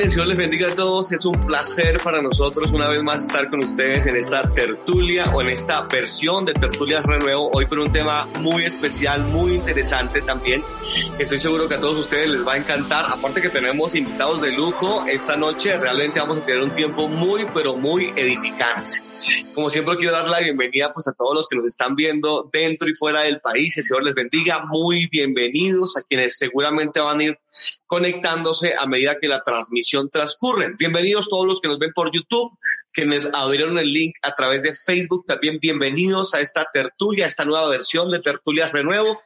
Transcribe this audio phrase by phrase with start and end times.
[0.00, 1.12] El Señor les bendiga a todos.
[1.12, 5.42] Es un placer para nosotros una vez más estar con ustedes en esta tertulia o
[5.42, 7.50] en esta versión de Tertulias Renuevo.
[7.52, 10.62] Hoy por un tema muy especial, muy interesante también.
[11.18, 13.04] Estoy seguro que a todos ustedes les va a encantar.
[13.06, 17.46] Aparte que tenemos invitados de lujo esta noche, realmente vamos a tener un tiempo muy,
[17.52, 18.96] pero muy edificante.
[19.54, 22.88] Como siempre quiero dar la bienvenida pues a todos los que nos están viendo dentro
[22.88, 23.76] y fuera del país.
[23.76, 24.64] El Señor les bendiga.
[24.64, 27.38] Muy bienvenidos a quienes seguramente van a ir
[27.86, 30.74] conectándose a medida que la transmisión transcurre.
[30.78, 32.56] Bienvenidos todos los que nos ven por YouTube,
[32.92, 35.24] quienes abrieron el link a través de Facebook.
[35.26, 39.16] También bienvenidos a esta tertulia, a esta nueva versión de Tertulias Renuevo.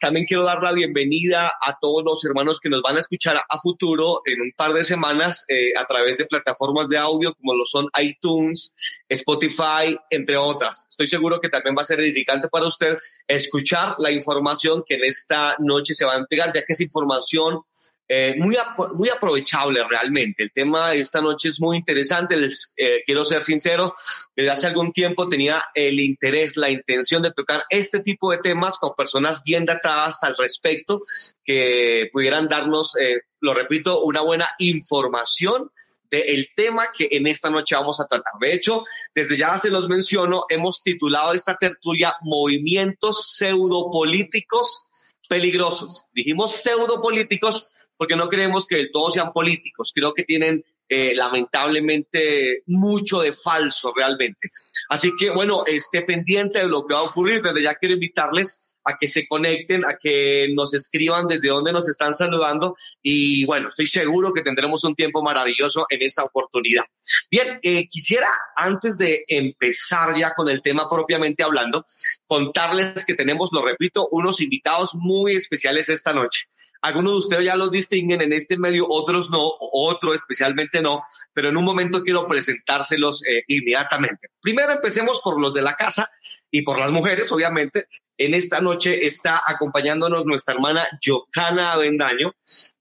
[0.00, 3.58] También quiero dar la bienvenida a todos los hermanos que nos van a escuchar a
[3.58, 7.64] futuro en un par de semanas eh, a través de plataformas de audio como lo
[7.64, 8.74] son iTunes,
[9.08, 10.86] Spotify, entre otras.
[10.88, 15.04] Estoy seguro que también va a ser edificante para usted escuchar la información que en
[15.04, 17.60] esta noche se va a entregar, ya que es información
[18.08, 18.56] eh, muy,
[18.94, 20.44] muy aprovechable realmente.
[20.44, 23.94] El tema de esta noche es muy interesante, les eh, quiero ser sincero,
[24.36, 28.78] desde hace algún tiempo tenía el interés, la intención de tocar este tipo de temas
[28.78, 31.02] con personas bien datadas al respecto,
[31.44, 35.70] que pudieran darnos, eh, lo repito, una buena información
[36.08, 38.34] del tema que en esta noche vamos a tratar.
[38.40, 44.86] De hecho, desde ya se los menciono, hemos titulado esta tertulia Movimientos pseudopolíticos
[45.28, 46.04] peligrosos.
[46.14, 53.20] Dijimos pseudopolíticos porque no creemos que todos sean políticos, creo que tienen eh, lamentablemente mucho
[53.20, 54.50] de falso realmente.
[54.88, 58.76] Así que bueno, esté pendiente de lo que va a ocurrir, desde ya quiero invitarles
[58.86, 63.68] a que se conecten, a que nos escriban desde donde nos están saludando y bueno,
[63.68, 66.84] estoy seguro que tendremos un tiempo maravilloso en esta oportunidad.
[67.28, 71.84] Bien, eh, quisiera antes de empezar ya con el tema propiamente hablando,
[72.26, 76.46] contarles que tenemos, lo repito, unos invitados muy especiales esta noche.
[76.82, 81.48] Algunos de ustedes ya los distinguen en este medio, otros no, otro especialmente no, pero
[81.48, 84.28] en un momento quiero presentárselos eh, inmediatamente.
[84.40, 86.08] Primero empecemos por los de la casa
[86.50, 87.86] y por las mujeres, obviamente.
[88.18, 92.32] En esta noche está acompañándonos nuestra hermana Johanna Avendaño,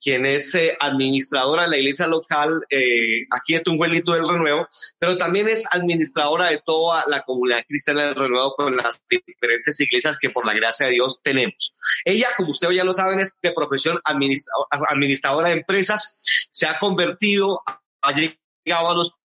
[0.01, 5.17] quien es eh, administradora de la iglesia local eh, aquí de Tunjuelito del Renuevo, pero
[5.17, 10.29] también es administradora de toda la comunidad cristiana del Renuevo con las diferentes iglesias que
[10.29, 11.73] por la gracia de Dios tenemos.
[12.05, 17.61] Ella, como ustedes ya lo saben, es de profesión administradora de empresas, se ha convertido,
[18.05, 19.15] ha llegado a los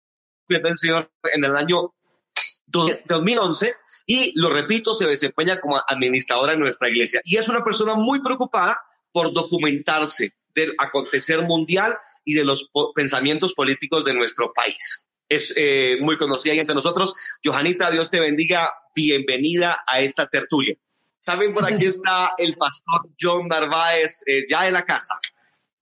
[0.47, 1.95] pies del Señor en el año
[2.67, 3.73] 2011
[4.07, 7.21] y, lo repito, se desempeña como administradora en nuestra iglesia.
[7.25, 8.81] Y es una persona muy preocupada
[9.13, 15.11] por documentarse del acontecer mundial y de los pensamientos políticos de nuestro país.
[15.29, 17.15] Es eh, muy conocida y entre nosotros.
[17.45, 18.73] Johanita, Dios te bendiga.
[18.95, 20.77] Bienvenida a esta tertulia.
[21.25, 25.21] También por aquí está el pastor John Narváez, eh, ya en la casa.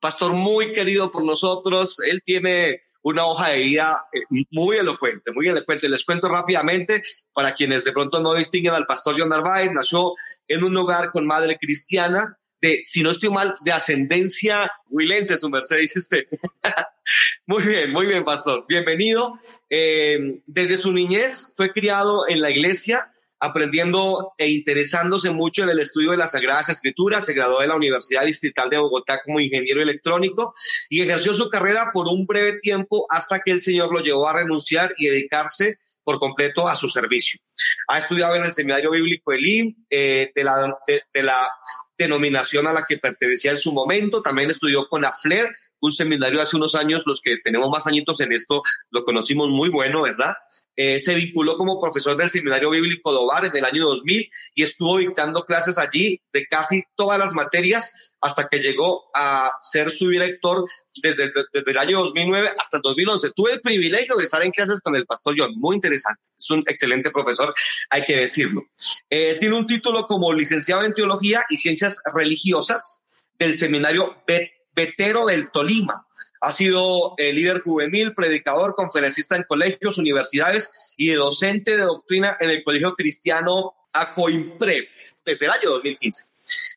[0.00, 1.98] Pastor muy querido por nosotros.
[2.00, 5.88] Él tiene una hoja de vida eh, muy elocuente, muy elocuente.
[5.88, 10.14] Les cuento rápidamente para quienes de pronto no distinguen al pastor John Narváez, nació
[10.46, 15.48] en un hogar con madre cristiana, de, si no estoy mal, de ascendencia huilense, su
[15.48, 16.24] merced, dice usted.
[17.46, 18.64] muy bien, muy bien, pastor.
[18.68, 19.38] Bienvenido.
[19.70, 25.80] Eh, desde su niñez fue criado en la iglesia, aprendiendo e interesándose mucho en el
[25.80, 27.26] estudio de las Sagradas Escrituras.
[27.26, 30.54] Se graduó de la Universidad Distrital de Bogotá como ingeniero electrónico
[30.88, 34.34] y ejerció su carrera por un breve tiempo hasta que el Señor lo llevó a
[34.34, 35.78] renunciar y dedicarse
[36.08, 37.38] por completo a su servicio.
[37.86, 41.46] Ha estudiado en el Seminario Bíblico Elim, eh, de, la, de, la
[41.98, 44.22] denominación a la que pertenecía en su momento.
[44.22, 48.32] También estudió con AFLER, un seminario hace unos años, los que tenemos más añitos en
[48.32, 50.34] esto lo conocimos muy bueno, ¿verdad?
[50.80, 54.98] Eh, se vinculó como profesor del Seminario Bíblico Dobar en el año 2000 y estuvo
[54.98, 60.64] dictando clases allí de casi todas las materias hasta que llegó a ser su director
[61.02, 63.32] desde, desde, el año 2009 hasta el 2011.
[63.34, 66.22] Tuve el privilegio de estar en clases con el pastor John, muy interesante.
[66.38, 67.52] Es un excelente profesor,
[67.90, 68.62] hay que decirlo.
[69.10, 73.02] Eh, tiene un título como licenciado en Teología y Ciencias Religiosas
[73.36, 74.22] del Seminario
[74.76, 76.06] Betero del Tolima
[76.40, 82.50] Ha sido eh, líder juvenil, predicador, conferencista en colegios, universidades y docente de doctrina en
[82.50, 84.88] el Colegio Cristiano Acoimpre
[85.28, 86.32] desde el año 2015.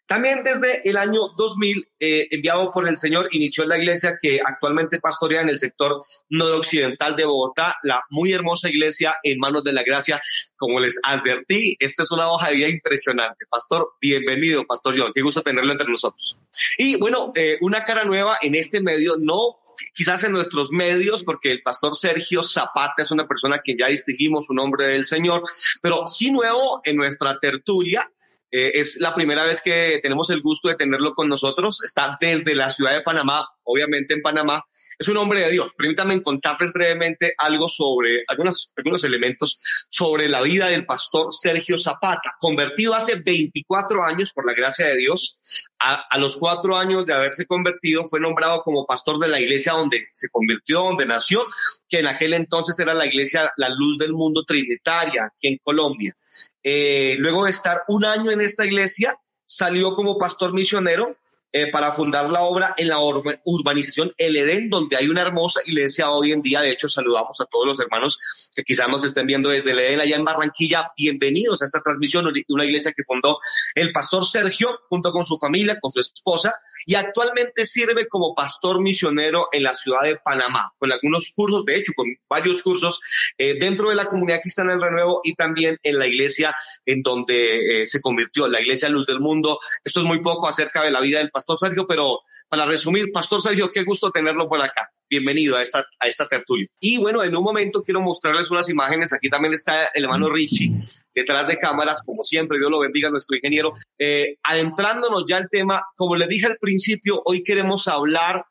[0.06, 5.00] También desde el año 2000, eh, enviado por el Señor, inició la iglesia que actualmente
[5.00, 9.84] pastorea en el sector noroccidental de Bogotá, la muy hermosa iglesia en manos de la
[9.84, 10.22] gracia.
[10.58, 13.46] Como les advertí, esta es una hoja de vida impresionante.
[13.50, 15.14] Pastor, bienvenido, Pastor John.
[15.16, 16.38] Qué gusto tenerlo entre nosotros.
[16.78, 19.60] Y bueno, eh, una cara nueva en este medio, no
[19.94, 24.50] quizás en nuestros medios, porque el pastor Sergio Zapata es una persona que ya distinguimos
[24.50, 25.44] un nombre del Señor,
[25.82, 28.12] pero sí nuevo en nuestra tertulia,
[28.52, 31.82] eh, es la primera vez que tenemos el gusto de tenerlo con nosotros.
[31.84, 34.66] Está desde la ciudad de Panamá, obviamente en Panamá.
[35.00, 35.74] Es un hombre de Dios.
[35.78, 39.60] Permítanme contarles brevemente algo sobre algunos, algunos elementos
[39.90, 44.98] sobre la vida del pastor Sergio Zapata, convertido hace 24 años por la gracia de
[44.98, 45.42] Dios.
[45.80, 49.74] A, a los cuatro años de haberse convertido, fue nombrado como pastor de la iglesia
[49.74, 51.46] donde se convirtió, donde nació,
[51.88, 56.14] que en aquel entonces era la iglesia La Luz del Mundo Trinitaria, aquí en Colombia.
[56.64, 61.18] Eh, luego de estar un año en esta iglesia, salió como pastor misionero
[61.54, 66.10] eh, para fundar la obra en la urbanización El Edén, donde hay una hermosa iglesia
[66.10, 66.62] hoy en día.
[66.62, 68.18] De hecho, saludamos a todos los hermanos
[68.56, 70.94] que quizás nos estén viendo desde El Edén allá en Barranquilla.
[70.96, 73.40] Bienvenidos a esta transmisión, una iglesia que fundó
[73.76, 76.54] el pastor Sergio junto con su familia, con su esposa,
[76.86, 81.78] y actualmente sirve como pastor misionero en la ciudad de Panamá, con algunos cursos, de
[81.78, 83.00] hecho, con varios cursos
[83.38, 86.56] eh, dentro de la comunidad cristiana del Renuevo y también en la iglesia
[86.86, 89.60] en donde eh, se convirtió, la iglesia Luz del Mundo.
[89.84, 92.20] Esto es muy poco acerca de la vida del pastor Sergio, pero
[92.50, 94.90] para resumir, Pastor Sergio, qué gusto tenerlo por acá.
[95.10, 96.68] Bienvenido a esta, a esta tertulia.
[96.80, 99.14] Y bueno, en un momento quiero mostrarles unas imágenes.
[99.14, 100.72] Aquí también está el hermano Richie
[101.14, 103.74] detrás de cámaras, como siempre, Dios lo bendiga, nuestro ingeniero.
[103.98, 108.46] Eh, adentrándonos ya al tema, como les dije al principio, hoy queremos hablar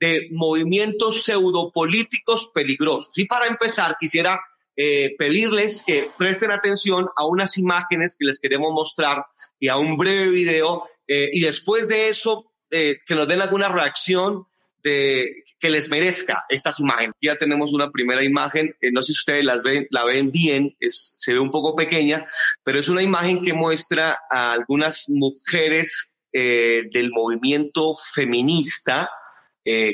[0.00, 3.16] de movimientos pseudopolíticos peligrosos.
[3.18, 4.40] Y para empezar, quisiera
[4.76, 9.26] eh, pedirles que presten atención a unas imágenes que les queremos mostrar
[9.58, 13.68] y a un breve video eh, y después de eso eh, que nos den alguna
[13.68, 14.46] reacción
[14.82, 17.14] de que les merezca estas imágenes.
[17.20, 19.44] Ya tenemos una primera imagen, no sé si ustedes
[19.90, 22.26] la ven bien, se ve un poco pequeña,
[22.62, 29.10] pero es una imagen que muestra a algunas mujeres del movimiento feminista,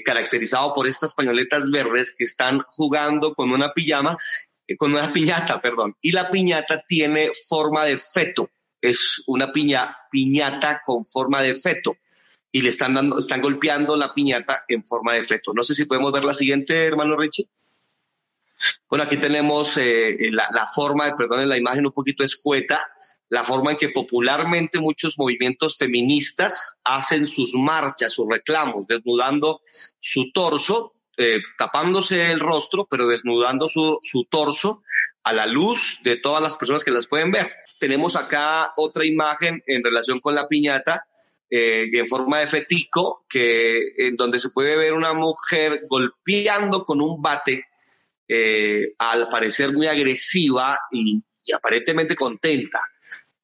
[0.04, 4.16] caracterizado por estas pañoletas verdes que están jugando con una pijama
[4.78, 5.96] con una piñata, perdón.
[6.00, 8.50] Y la piñata tiene forma de feto.
[8.80, 11.96] Es una piña, piñata con forma de feto.
[12.52, 15.52] Y le están dando, están golpeando la piñata en forma de feto.
[15.54, 17.48] No sé si podemos ver la siguiente, hermano Richie.
[18.88, 22.80] Bueno, aquí tenemos eh, la, la, forma, perdón, la imagen un poquito escueta,
[23.28, 29.60] la forma en que popularmente muchos movimientos feministas hacen sus marchas, sus reclamos, desnudando
[30.00, 34.82] su torso eh, tapándose el rostro, pero desnudando su, su torso
[35.22, 37.50] a la luz de todas las personas que las pueden ver.
[37.80, 41.06] Tenemos acá otra imagen en relación con la piñata,
[41.50, 47.00] eh, en forma de fetico, que, en donde se puede ver una mujer golpeando con
[47.00, 47.66] un bate,
[48.28, 51.22] eh, al parecer muy agresiva y,
[51.54, 52.80] aparentemente contenta,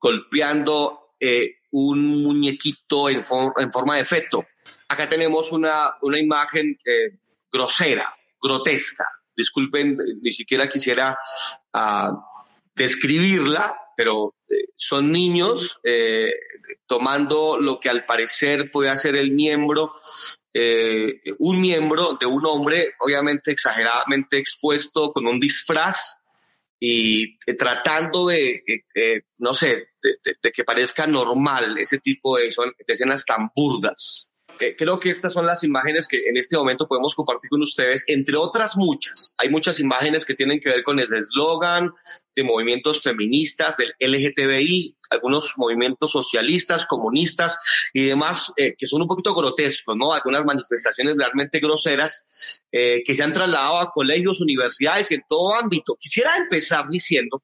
[0.00, 3.22] golpeando eh, un muñequito en,
[3.56, 4.44] en, forma de feto.
[4.88, 7.16] Acá tenemos una, una imagen eh,
[7.50, 9.05] grosera, grotesca.
[9.37, 11.16] Disculpen, ni siquiera quisiera
[11.72, 12.19] uh,
[12.74, 14.34] describirla, pero
[14.77, 16.32] son niños eh,
[16.87, 19.94] tomando lo que al parecer puede hacer el miembro,
[20.53, 26.17] eh, un miembro de un hombre, obviamente exageradamente expuesto con un disfraz
[26.79, 28.63] y eh, tratando de,
[28.94, 34.31] eh, no sé, de, de, que parezca normal ese tipo de, de escenas tan burdas
[34.76, 38.36] creo que estas son las imágenes que en este momento podemos compartir con ustedes, entre
[38.36, 39.34] otras muchas.
[39.38, 41.90] Hay muchas imágenes que tienen que ver con el eslogan
[42.34, 47.58] de movimientos feministas, del LGTBI, algunos movimientos socialistas, comunistas
[47.92, 50.12] y demás, eh, que son un poquito grotescos, ¿no?
[50.12, 55.96] Algunas manifestaciones realmente groseras eh, que se han trasladado a colegios, universidades, en todo ámbito.
[55.98, 57.42] Quisiera empezar diciendo,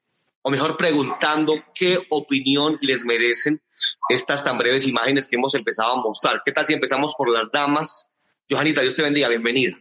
[0.49, 3.61] o mejor preguntando, qué opinión les merecen
[4.09, 6.41] estas tan breves imágenes que hemos empezado a mostrar.
[6.43, 8.19] ¿Qué tal si empezamos por las damas?
[8.49, 9.77] Johanita, Dios te bendiga, bienvenida.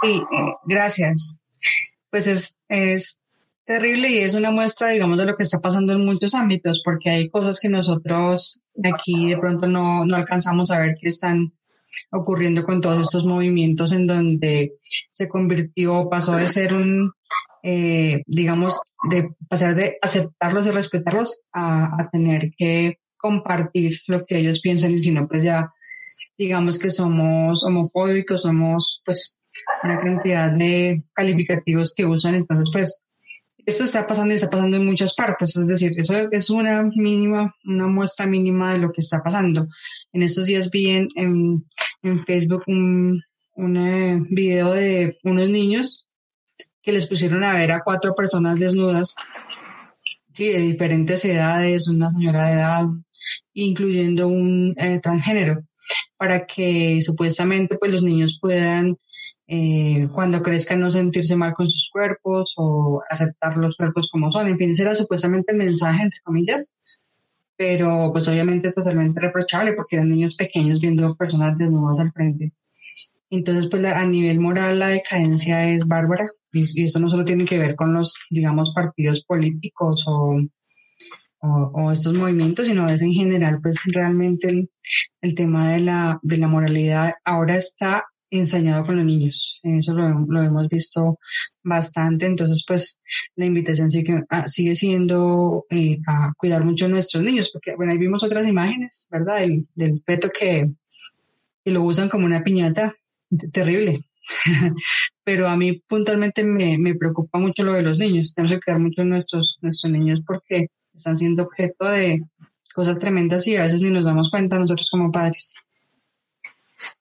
[0.00, 0.22] Sí,
[0.64, 1.42] gracias.
[2.08, 3.22] Pues es, es
[3.66, 7.10] terrible y es una muestra, digamos, de lo que está pasando en muchos ámbitos, porque
[7.10, 8.62] hay cosas que nosotros
[8.94, 11.52] aquí de pronto no, no alcanzamos a ver que están
[12.10, 14.72] ocurriendo con todos estos movimientos en donde
[15.10, 17.12] se convirtió, pasó de ser un,
[17.62, 18.78] eh, digamos,
[19.10, 24.92] de pasar de aceptarlos y respetarlos a, a tener que compartir lo que ellos piensan.
[24.92, 25.72] Y si no, pues ya
[26.36, 29.38] digamos que somos homofóbicos, somos pues
[29.82, 33.04] una cantidad de calificativos que usan, entonces pues
[33.64, 37.54] esto está pasando y está pasando en muchas partes, es decir, eso es una mínima,
[37.64, 39.68] una muestra mínima de lo que está pasando.
[40.12, 43.22] En estos días vi en, en, Facebook un,
[43.54, 46.08] un eh, video de unos niños
[46.82, 49.14] que les pusieron a ver a cuatro personas desnudas,
[50.34, 52.84] sí, de diferentes edades, una señora de edad,
[53.54, 55.62] incluyendo un eh, transgénero,
[56.16, 58.96] para que supuestamente pues los niños puedan
[59.46, 64.48] eh, cuando crezcan no sentirse mal con sus cuerpos o aceptar los cuerpos como son.
[64.48, 66.74] En fin, ese era supuestamente el mensaje, entre comillas,
[67.56, 72.52] pero pues obviamente totalmente reprochable porque eran niños pequeños viendo personas desnudas al frente.
[73.30, 77.58] Entonces, pues a nivel moral la decadencia es bárbara y, esto no solo tiene que
[77.58, 80.40] ver con los, digamos, partidos políticos o,
[81.40, 84.68] o, estos movimientos, sino es en general, pues realmente
[85.20, 89.60] el, tema de la, de la moralidad ahora está ensañado con los niños.
[89.62, 91.18] Eso lo, lo, hemos visto
[91.62, 92.26] bastante.
[92.26, 93.00] Entonces, pues
[93.36, 97.92] la invitación sigue, ah, sigue siendo eh, a cuidar mucho a nuestros niños, porque bueno,
[97.92, 99.40] ahí vimos otras imágenes, ¿verdad?
[99.40, 100.70] Del, del feto que,
[101.64, 102.94] que lo usan como una piñata.
[103.52, 104.04] Terrible.
[105.24, 108.34] Pero a mí puntualmente me, me preocupa mucho lo de los niños.
[108.34, 112.22] Tenemos que cuidar mucho nuestros, nuestros niños porque están siendo objeto de
[112.74, 115.54] cosas tremendas y a veces ni nos damos cuenta nosotros como padres.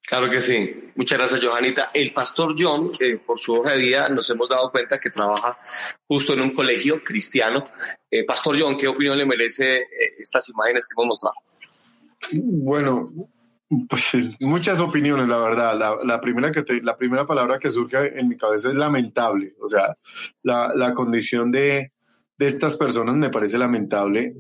[0.08, 0.92] Claro que sí.
[0.96, 1.92] Muchas gracias, Johanita.
[1.94, 5.58] El pastor John, eh, por su hoja de vida, nos hemos dado cuenta que trabaja
[6.06, 7.64] justo en un colegio cristiano.
[8.10, 9.88] Eh, pastor John, ¿qué opinión le merece eh,
[10.20, 11.36] estas imágenes que hemos mostrado?
[12.34, 13.10] Bueno,
[13.90, 16.00] pues muchas opiniones, la verdad.
[16.04, 19.54] La, primera, que la primera palabra que surge en mi cabeza es lamentable.
[19.62, 19.96] O sea,
[20.44, 21.92] la, la condición de,
[22.38, 24.36] de, estas personas me parece lamentable,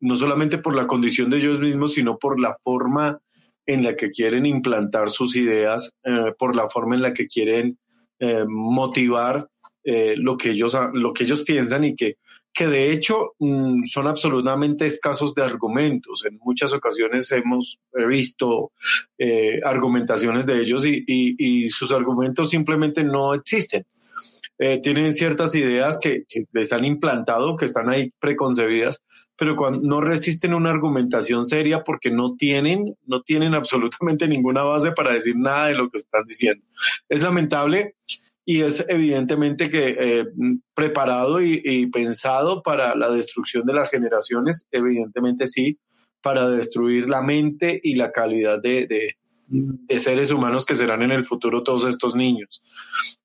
[0.00, 3.20] no solamente por la condición de ellos mismos, sino por la forma
[3.66, 7.78] en la que quieren implantar sus ideas, eh, por la forma en la que quieren
[8.18, 9.48] eh, motivar
[9.84, 12.16] eh, lo, que ellos, lo que ellos piensan y que,
[12.52, 16.24] que de hecho mm, son absolutamente escasos de argumentos.
[16.26, 18.72] En muchas ocasiones hemos visto
[19.64, 23.84] argumentaciones de ellos y, y, sus argumentos simplemente no existen.
[24.82, 29.00] tienen ciertas ideas que, que les han implantado, que están ahí preconcebidas,
[29.40, 34.92] pero cuando no resisten una argumentación seria porque no tienen, no tienen absolutamente ninguna base
[34.92, 36.62] para decir nada de lo que están diciendo.
[37.08, 37.94] Es lamentable
[38.44, 40.26] y es evidentemente que eh,
[40.74, 45.78] preparado y, pensado para la destrucción de las generaciones, evidentemente sí,
[46.22, 49.16] para destruir la mente y la calidad de,
[49.98, 52.62] seres humanos que serán en el futuro todos estos niños.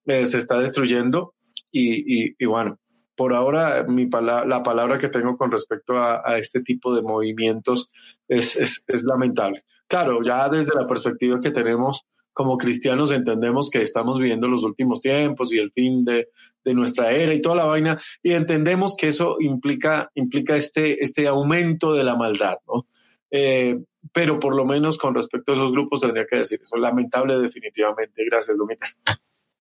[0.05, 1.33] Eh, se está destruyendo
[1.71, 2.79] y, y bueno,
[3.15, 7.89] por ahora mi la palabra que tengo con respecto a, este tipo de movimientos
[8.27, 9.63] es, es, lamentable.
[9.87, 12.05] Claro, ya desde la perspectiva que tenemos
[12.35, 16.27] como cristianos entendemos que estamos viviendo los últimos tiempos y el fin de,
[16.65, 21.27] de, nuestra era y toda la vaina, y entendemos que eso implica, implica este, este
[21.27, 22.85] aumento de la maldad, ¿no?
[23.31, 23.79] Eh,
[24.11, 26.75] pero por lo menos con respecto a esos grupos tendría que decir eso.
[26.77, 28.23] Lamentable definitivamente.
[28.25, 28.87] Gracias, Domita.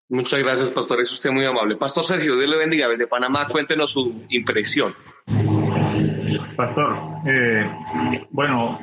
[0.08, 1.00] Muchas gracias, pastor.
[1.00, 1.76] Es usted muy amable.
[1.76, 2.88] Pastor Sergio, Dios le bendiga.
[2.88, 4.92] Desde Panamá, cuéntenos su impresión.
[6.56, 7.64] Pastor, eh,
[8.30, 8.78] bueno,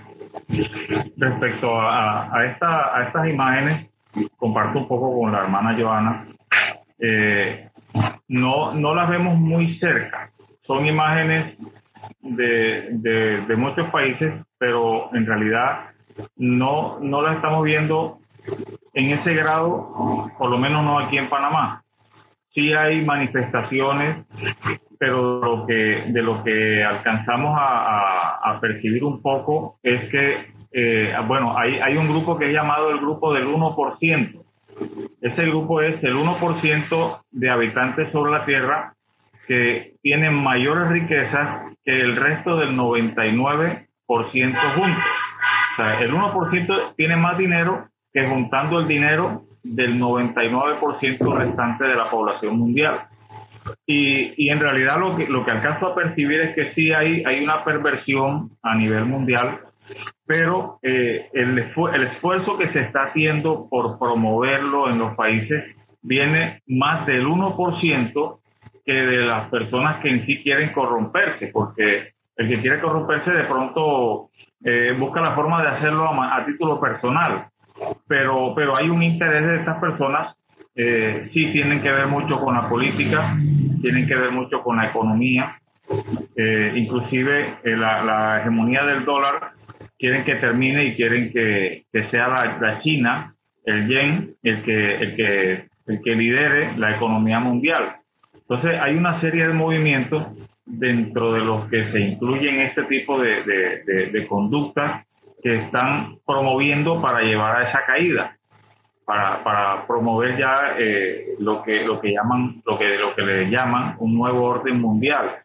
[1.18, 3.90] respecto a, a, esta, a estas imágenes,
[4.38, 6.28] comparto un poco con la hermana Joana.
[7.00, 7.70] Eh,
[8.28, 10.32] no, no las vemos muy cerca.
[10.64, 11.58] Son imágenes
[12.22, 15.92] de muchos países, pero en realidad
[16.38, 18.20] no, no las estamos viendo
[18.94, 21.84] en ese grado, por lo menos no aquí en Panamá.
[22.54, 24.26] Sí hay manifestaciones,
[25.02, 31.58] pero lo que, de lo que alcanzamos a, percibir un poco es que, eh, bueno,
[31.58, 34.44] hay, hay un grupo que es llamado el grupo del 1%.
[35.22, 38.94] Ese grupo es el 1% de habitantes sobre la Tierra
[39.48, 45.04] que tienen mayores riquezas que el resto del 99% juntos.
[45.74, 51.96] O sea, el 1% tiene más dinero que juntando el dinero del 99% restante de
[51.96, 53.08] la población mundial.
[53.86, 57.24] Y, y, en realidad lo que, lo que alcanzo a percibir es que sí hay,
[57.24, 59.60] hay una perversión a nivel mundial,
[60.26, 66.62] pero eh, el, el esfuerzo que se está haciendo por promoverlo en los países viene
[66.68, 68.40] más del 1%
[68.86, 73.44] que de las personas que en sí quieren corromperse, porque el que quiere corromperse de
[73.44, 74.30] pronto
[74.64, 77.48] eh, busca la forma de hacerlo a título personal.
[78.08, 80.36] Pero, pero hay un interés de estas personas,
[80.76, 83.38] eh, sí tienen que ver mucho con la política,
[83.82, 85.58] tienen que ver mucho con la economía,
[86.36, 89.52] eh, inclusive eh, la, hegemonía del dólar
[89.98, 93.36] quieren que termine y quieren que, sea la, China,
[93.66, 97.98] el yen, el que, el, que, el que lidere la economía mundial.
[98.34, 100.28] Entonces hay una serie de movimientos
[100.66, 103.44] dentro de los que se incluyen este tipo de,
[104.12, 105.06] de, conductas
[105.44, 108.38] que están promoviendo para llevar a esa caída,
[109.12, 113.50] para, para promover ya eh, lo que lo que llaman lo que lo que le
[113.50, 115.36] llaman un nuevo orden mundial.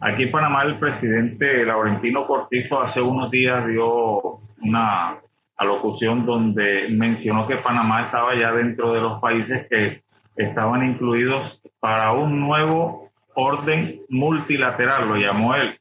[0.00, 5.16] Aquí en Panamá el presidente Laurentino Cortizo hace unos días dio una
[5.56, 10.02] alocución donde mencionó que Panamá estaba ya dentro de los países que
[10.36, 15.76] estaban incluidos para un nuevo orden multilateral, lo llamó él.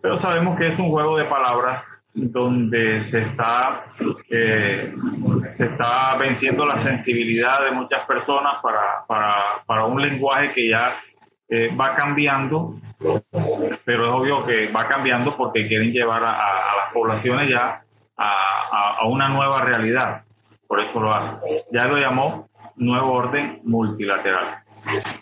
[0.00, 3.84] Pero sabemos que es un juego de palabras donde se está,
[4.30, 4.94] eh,
[5.56, 10.96] se está venciendo la sensibilidad de muchas personas para, para, para un lenguaje que ya
[11.48, 12.74] eh, va cambiando,
[13.84, 17.82] pero es obvio que va cambiando porque quieren llevar a, las poblaciones ya
[18.16, 20.22] a, a, una nueva realidad.
[20.66, 21.64] Por eso lo hace.
[21.72, 24.62] Ya lo llamó nuevo orden multilateral.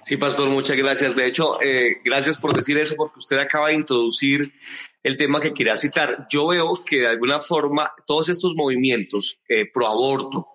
[0.03, 1.15] Sí, pastor, muchas gracias.
[1.15, 4.53] De hecho, eh, gracias por decir eso, porque usted acaba de introducir
[5.03, 6.27] el tema que quería citar.
[6.31, 10.49] Yo veo que de alguna forma todos estos movimientos eh, pro aborto,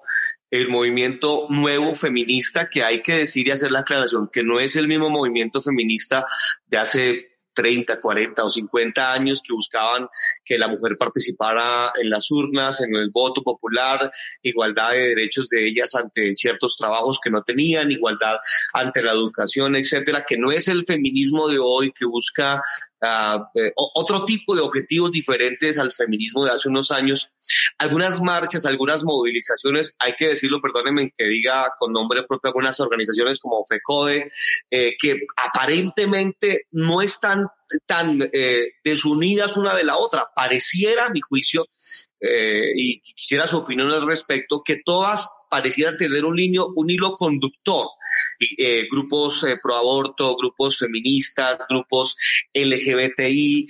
[0.49, 4.75] el movimiento nuevo feminista, que hay que decir y hacer la aclaración, que no es
[4.75, 6.25] el mismo movimiento feminista
[6.67, 10.07] de hace 30, 40 o 50 años que buscaban
[10.43, 15.67] que la mujer participara en las urnas, en el voto popular, igualdad de derechos de
[15.67, 18.37] ellas ante ciertos trabajos que no tenían, igualdad
[18.73, 22.61] ante la educación, etcétera, que no es el feminismo de hoy que busca
[23.03, 27.33] uh, otro tipo de objetivos diferentes al feminismo de hace unos años.
[27.77, 33.39] Algunas marchas, algunas movilizaciones, hay que decirlo, perdónenme que diga con nombre propio algunas organizaciones
[33.39, 34.31] como FECODE,
[34.71, 37.47] eh, que aparentemente no están
[37.85, 40.27] tan eh, desunidas una de la otra.
[40.35, 41.67] Pareciera, a mi juicio,
[42.19, 47.13] eh, y quisiera su opinión al respecto, que todas parecieran tener un, hilo, un hilo
[47.13, 47.85] conductor.
[48.57, 52.15] Eh, grupos eh, pro aborto, grupos feministas, grupos
[52.53, 53.67] LGBTI,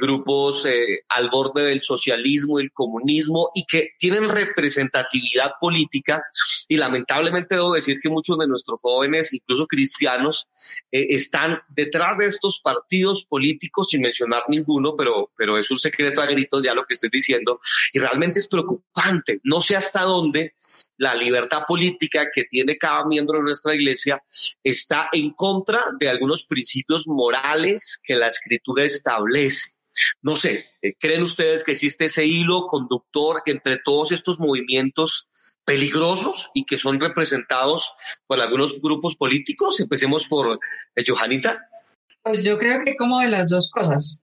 [0.00, 0.66] grupos
[1.08, 6.22] al borde del socialismo el comunismo y que tienen representatividad política
[6.68, 10.48] y lamentablemente debo decir que muchos de nuestros jóvenes, incluso cristianos,
[10.90, 16.26] están detrás de estos partidos políticos sin mencionar ninguno, pero, pero es un secreto a
[16.26, 17.60] gritos ya lo que estoy diciendo,
[17.92, 19.40] y realmente es preocupante.
[19.44, 20.54] No sé hasta dónde
[20.96, 24.20] la libertad política que tiene cada miembro de nuestra iglesia
[24.62, 29.70] está en contra de algunos principios morales que la escritura establece.
[30.22, 35.30] No sé, eh, ¿creen ustedes que existe ese hilo conductor entre todos estos movimientos
[35.64, 37.92] peligrosos y que son representados
[38.26, 39.80] por algunos grupos políticos?
[39.80, 40.60] Empecemos por
[40.94, 41.68] eh, Johanita.
[42.22, 44.22] Pues yo creo que como de las dos cosas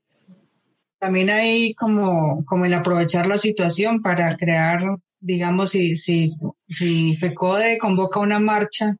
[1.00, 4.82] también hay como, como el aprovechar la situación para crear,
[5.26, 6.28] digamos, si, si,
[6.70, 8.96] si FECODE convoca una marcha,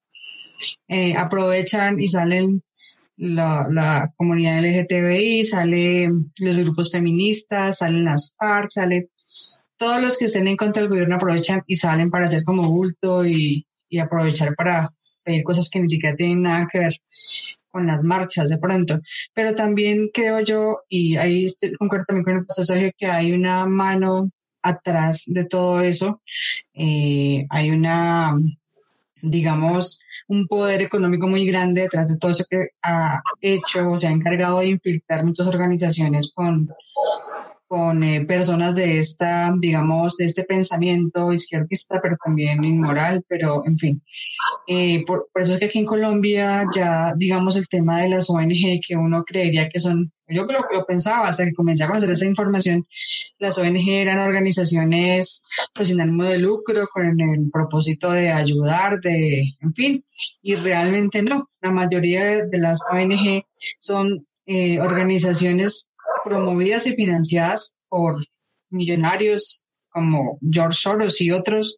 [0.88, 2.64] eh, aprovechan y salen
[3.18, 9.10] la, la comunidad LGTBI, salen los grupos feministas, salen las FARC, sale
[9.78, 13.24] todos los que estén en contra del gobierno aprovechan y salen para hacer como bulto
[13.26, 14.92] y, y aprovechar para
[15.24, 16.94] pedir cosas que ni siquiera tienen nada que ver
[17.70, 19.00] con las marchas de pronto.
[19.36, 23.32] Pero también creo yo, y ahí estoy, concuerdo también con el pastor Sergio, que hay
[23.32, 24.24] una mano
[24.66, 26.22] atrás de todo eso.
[26.74, 28.36] Eh, hay una,
[29.22, 34.12] digamos, un poder económico muy grande detrás de todo eso que ha hecho, se ha
[34.12, 36.70] encargado de infiltrar muchas organizaciones con
[37.68, 43.78] con eh, personas de esta, digamos, de este pensamiento izquierdista, pero también inmoral, pero en
[43.78, 44.04] fin.
[44.68, 48.80] Eh, por, eso es que aquí en Colombia ya, digamos, el tema de las ONG
[48.86, 52.26] que uno creería que son, yo lo, lo pensaba hasta que comencé a conocer esa
[52.26, 52.86] información,
[53.38, 59.44] las ONG eran organizaciones pues sin ánimo de lucro, con el propósito de ayudar, de,
[59.62, 60.04] en fin,
[60.42, 61.50] y realmente no.
[61.62, 63.44] La mayoría de las ONG
[63.80, 65.92] son eh, organizaciones
[66.24, 68.26] promovidas y financiadas por
[68.70, 71.78] millonarios como George Soros y otros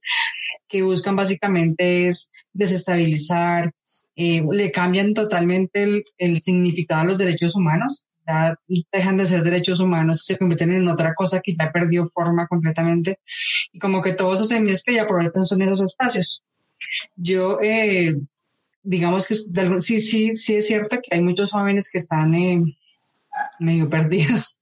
[0.67, 3.71] que buscan básicamente es desestabilizar,
[4.15, 8.59] eh, le cambian totalmente el, significado a los derechos humanos, ya
[8.91, 13.19] dejan de ser derechos humanos, se convierten en otra cosa que ya perdió forma completamente
[13.71, 16.43] y como que todo eso se mezcla y aprovechan son esos espacios.
[17.15, 18.15] Yo, eh,
[18.83, 22.61] digamos que sí, sí, sí es cierto que hay muchos jóvenes que están eh,
[23.59, 24.59] medio perdidos.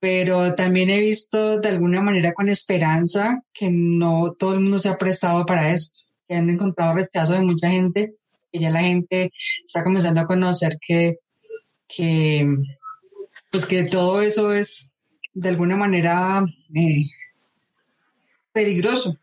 [0.00, 4.88] Pero también he visto de alguna manera con esperanza que no todo el mundo se
[4.88, 8.14] ha prestado para esto, que han encontrado rechazo de mucha gente,
[8.52, 9.32] que ya la gente
[9.66, 11.18] está comenzando a conocer que,
[11.88, 12.46] que,
[13.50, 14.94] pues que todo eso es
[15.34, 17.04] de alguna manera eh,
[18.52, 19.16] peligroso,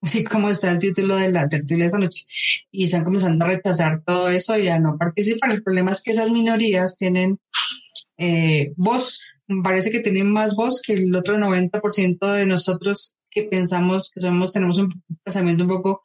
[0.00, 2.24] así como está el título de la tertulia esta noche,
[2.70, 5.52] y están comenzando a rechazar todo eso y a no participar.
[5.52, 7.38] El problema es que esas minorías tienen
[8.16, 9.22] eh, voz,
[9.62, 14.52] parece que tienen más voz que el otro 90% de nosotros que pensamos que somos,
[14.52, 16.02] tenemos un pensamiento un poco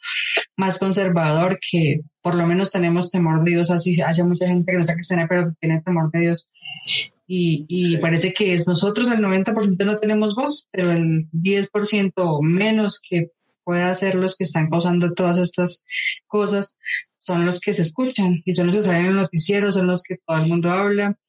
[0.58, 4.78] más conservador, que por lo menos tenemos temor de Dios, así hace mucha gente que
[4.78, 6.50] no sea cristiana, pero que tiene temor de Dios.
[7.28, 12.42] Y, y parece que es nosotros el 90% no tenemos voz, pero el 10% o
[12.42, 13.30] menos que
[13.64, 15.84] pueda ser los que están causando todas estas
[16.26, 16.76] cosas
[17.20, 20.02] son los que se escuchan y son los que salen en el noticiero, son los
[20.02, 21.20] que todo el mundo habla.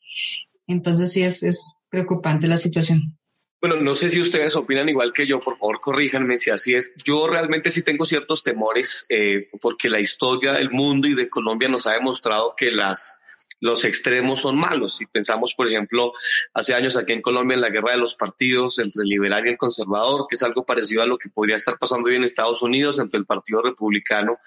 [0.67, 3.19] Entonces sí es, es preocupante la situación.
[3.61, 6.95] Bueno, no sé si ustedes opinan igual que yo, por favor corríjanme si así es.
[7.05, 11.69] Yo realmente sí tengo ciertos temores eh, porque la historia del mundo y de Colombia
[11.69, 13.21] nos ha demostrado que las
[13.61, 14.97] los extremos son malos.
[14.97, 16.13] Si pensamos, por ejemplo,
[16.55, 19.51] hace años aquí en Colombia en la guerra de los partidos entre el liberal y
[19.51, 22.63] el conservador, que es algo parecido a lo que podría estar pasando hoy en Estados
[22.63, 24.39] Unidos entre el Partido Republicano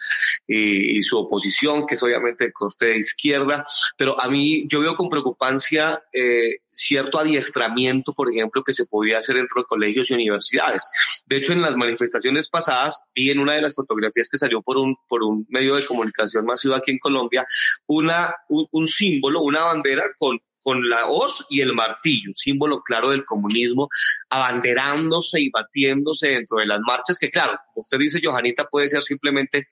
[0.47, 3.65] y, su oposición, que es obviamente de corte de izquierda.
[3.97, 9.19] Pero a mí yo veo con preocupancia eh, cierto adiestramiento, por ejemplo, que se podría
[9.19, 10.88] hacer dentro de colegios y universidades.
[11.25, 14.77] De hecho, en las manifestaciones pasadas vi en una de las fotografías que salió por
[14.77, 17.45] un, por un medio de comunicación masivo aquí en Colombia,
[17.88, 23.26] una, un símbolo, una bandera con con la hoz y el martillo, símbolo claro del
[23.26, 23.89] comunismo,
[24.30, 29.04] abanderándose y batiéndose dentro de las marchas, que claro, como usted dice, Johanita puede ser
[29.04, 29.67] simplemente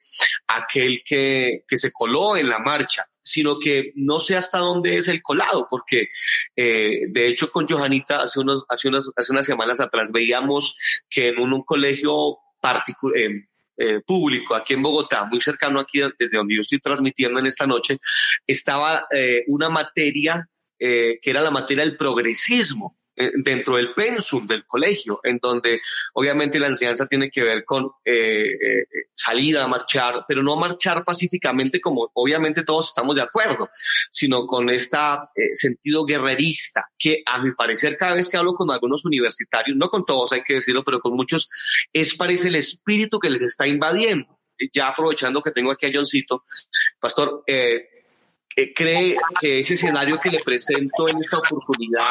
[0.46, 5.08] aquel que, que se coló en la marcha, sino que no sé hasta dónde es
[5.08, 6.08] el colado, porque
[6.54, 10.76] eh, de hecho con Johanita hace, unos, hace, unas, hace unas semanas atrás veíamos
[11.08, 13.46] que en un, colegio particular, eh,
[13.78, 17.66] eh, público aquí en Bogotá, muy cercano aquí desde donde yo estoy transmitiendo en esta
[17.66, 17.96] noche,
[18.46, 20.46] estaba eh, una materia
[20.84, 25.80] eh, que era la materia del progresismo eh, dentro del pensum del colegio, en donde
[26.14, 31.80] obviamente la enseñanza tiene que ver con eh, salir a marchar, pero no marchar pacíficamente
[31.80, 33.68] como obviamente todos estamos de acuerdo,
[34.10, 34.98] sino con este
[35.52, 40.04] sentido guerrerista que a mi parecer cada vez que hablo con algunos universitarios, no con
[40.04, 41.48] todos hay que decirlo, pero con muchos,
[41.92, 44.36] es parece el espíritu que les está invadiendo.
[44.72, 46.42] Ya aprovechando que tengo aquí a Johncito,
[47.00, 47.88] Pastor, eh,
[48.56, 52.02] eh, ¿Cree que ese escenario que le presento en esta oportunidad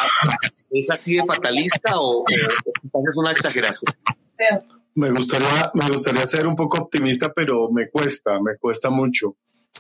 [0.72, 3.94] es así de fatalista o, es una exageración?
[4.96, 9.36] Me gustaría, me gustaría ser un poco optimista, pero me cuesta, me cuesta mucho.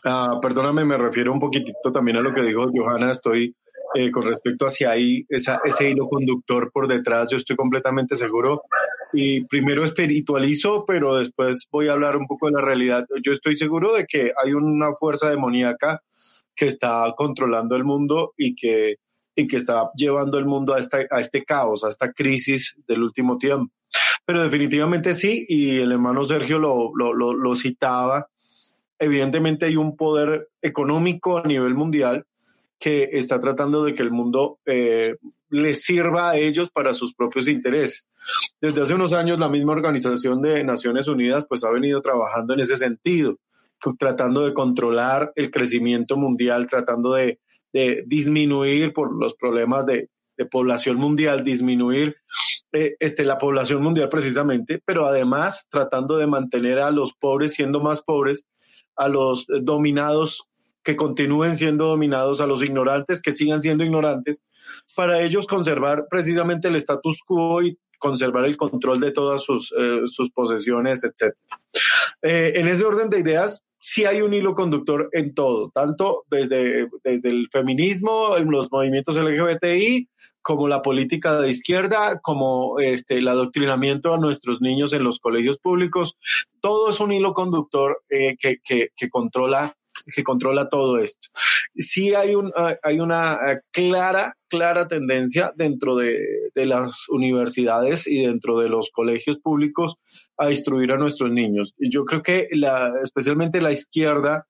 [0.05, 3.11] Ah, perdóname, me refiero un poquitito también a lo que dijo Johanna.
[3.11, 3.55] Estoy
[3.93, 8.63] eh, con respecto hacia ahí, esa, ese hilo conductor por detrás, yo estoy completamente seguro.
[9.11, 13.05] Y primero espiritualizo, pero después voy a hablar un poco de la realidad.
[13.25, 16.01] Yo estoy seguro de que hay una fuerza demoníaca
[16.55, 18.97] que está controlando el mundo y que,
[19.35, 23.03] y que está llevando el mundo a, esta, a este caos, a esta crisis del
[23.03, 23.73] último tiempo.
[24.25, 28.27] Pero definitivamente sí, y el hermano Sergio lo, lo, citaba,
[28.99, 32.25] evidentemente hay un poder económico a nivel mundial
[32.79, 35.17] que está tratando de que el mundo eh,
[35.49, 38.09] les sirva a ellos para sus propios intereses.
[38.59, 42.61] Desde hace unos años la misma Organización de Naciones Unidas pues ha venido trabajando en
[42.61, 43.37] ese sentido
[43.97, 47.39] tratando de controlar el crecimiento mundial, tratando de,
[48.05, 50.09] disminuir por los problemas de,
[50.49, 52.15] población mundial, disminuir
[52.73, 57.79] eh, este, la población mundial precisamente, pero además tratando de mantener a los pobres siendo
[57.79, 58.47] más pobres,
[58.95, 60.49] a los dominados
[60.83, 64.41] que continúen siendo dominados, a los ignorantes que sigan siendo ignorantes,
[64.95, 70.01] para ellos conservar precisamente el status quo y conservar el control de todas sus, eh,
[70.07, 71.35] sus posesiones, etc.
[72.21, 76.89] Eh, en ese orden de ideas, sí hay un hilo conductor en todo, tanto desde,
[77.03, 80.09] desde el feminismo, los movimientos LGBTI,
[80.41, 85.59] como la política de izquierda, como este, el adoctrinamiento a nuestros niños en los colegios
[85.59, 86.17] públicos.
[86.59, 91.29] Todo es un hilo conductor eh, que, que, controla que controla todo esto.
[91.75, 92.51] Sí hay, un,
[92.83, 96.19] hay una eh, clara, clara tendencia dentro de,
[96.53, 99.95] de las universidades y dentro de los colegios públicos
[100.37, 101.75] a instruir a nuestros niños.
[101.77, 104.47] Yo creo que la, especialmente la izquierda,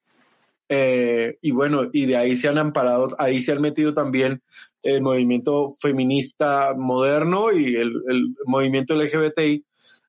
[0.70, 4.42] eh, y bueno, y de ahí se han amparado, ahí se han metido también
[4.84, 9.66] el movimiento feminista moderno y el, el movimiento LGBTI,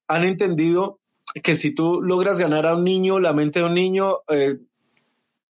[0.06, 1.00] han entendido
[1.42, 4.58] que si tú logras ganar a un niño, la mente de un niño, eh,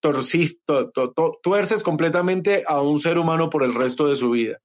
[0.02, 4.60] tuerces completamente a un ser humano por el resto de su vida.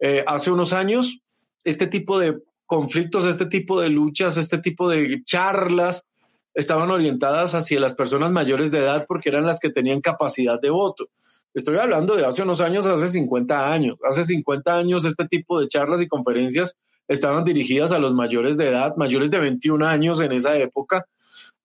[0.00, 1.20] Eh, hace unos años,
[1.64, 6.06] este tipo de conflictos, este tipo de luchas, este tipo de charlas
[6.54, 10.70] estaban orientadas hacia las personas mayores de edad porque eran las que tenían capacidad de
[10.70, 11.08] voto.
[11.54, 13.96] Estoy hablando de hace unos años, hace 50 años.
[14.06, 16.76] Hace 50 años este tipo de charlas y conferencias
[17.08, 21.06] estaban dirigidas a los mayores de edad, mayores de 21 años en esa época,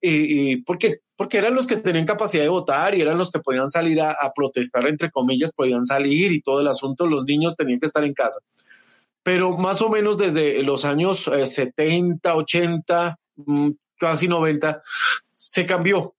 [0.02, 3.40] y, y porque, porque eran los que tenían capacidad de votar y eran los que
[3.40, 7.56] podían salir a, a, protestar, entre comillas, podían salir y todo el asunto, los niños
[7.56, 8.40] tenían que estar en casa.
[9.24, 14.82] Pero más o menos desde los años eh, 70, 80, mmm, casi 90,
[15.26, 16.16] se cambió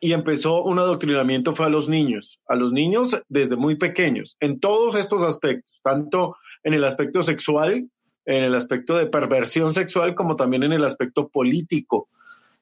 [0.00, 4.60] y empezó un adoctrinamiento fue a los niños, a los niños desde muy pequeños, en
[4.60, 7.90] todos estos aspectos, tanto en el aspecto sexual,
[8.26, 12.08] en el aspecto de perversión sexual, como también en el aspecto político.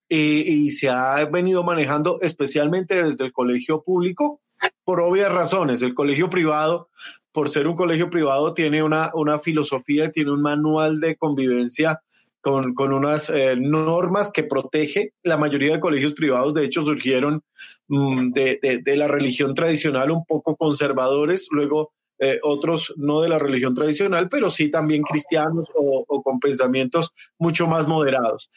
[0.09, 4.41] Y, se ha venido manejando especialmente desde el colegio público
[4.85, 5.83] por obvias razones.
[5.83, 6.89] El colegio privado,
[7.33, 12.01] por ser un colegio privado, tiene una, una filosofía, tiene un manual de convivencia
[12.41, 15.13] con, con unas eh, normas que protege.
[15.23, 17.43] La mayoría de colegios privados, de hecho, surgieron
[17.89, 23.29] mmm, de, de, de, la religión tradicional un poco conservadores, luego eh, otros no de
[23.29, 28.51] la religión tradicional, pero sí también cristianos o, con pensamientos mucho más moderados.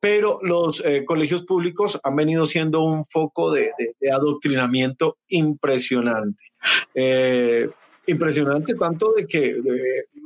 [0.00, 3.72] Pero los eh, colegios públicos han venido siendo un foco de,
[4.12, 6.44] adoctrinamiento impresionante.
[6.94, 7.68] Eh,
[8.06, 9.56] impresionante tanto de que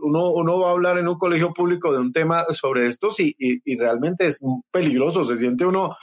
[0.03, 3.35] uno, uno, va a hablar en un colegio público de un tema sobre estos y,
[3.39, 5.97] y, realmente es peligroso, se siente uno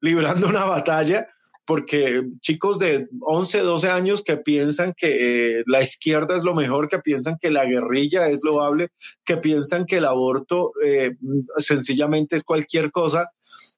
[0.00, 1.26] librando una batalla
[1.66, 6.88] porque chicos de 11, 12 años que piensan que eh, la izquierda es lo mejor,
[6.88, 8.88] que piensan que la guerrilla es loable,
[9.24, 11.16] que piensan que el aborto eh,
[11.56, 13.30] sencillamente es cualquier cosa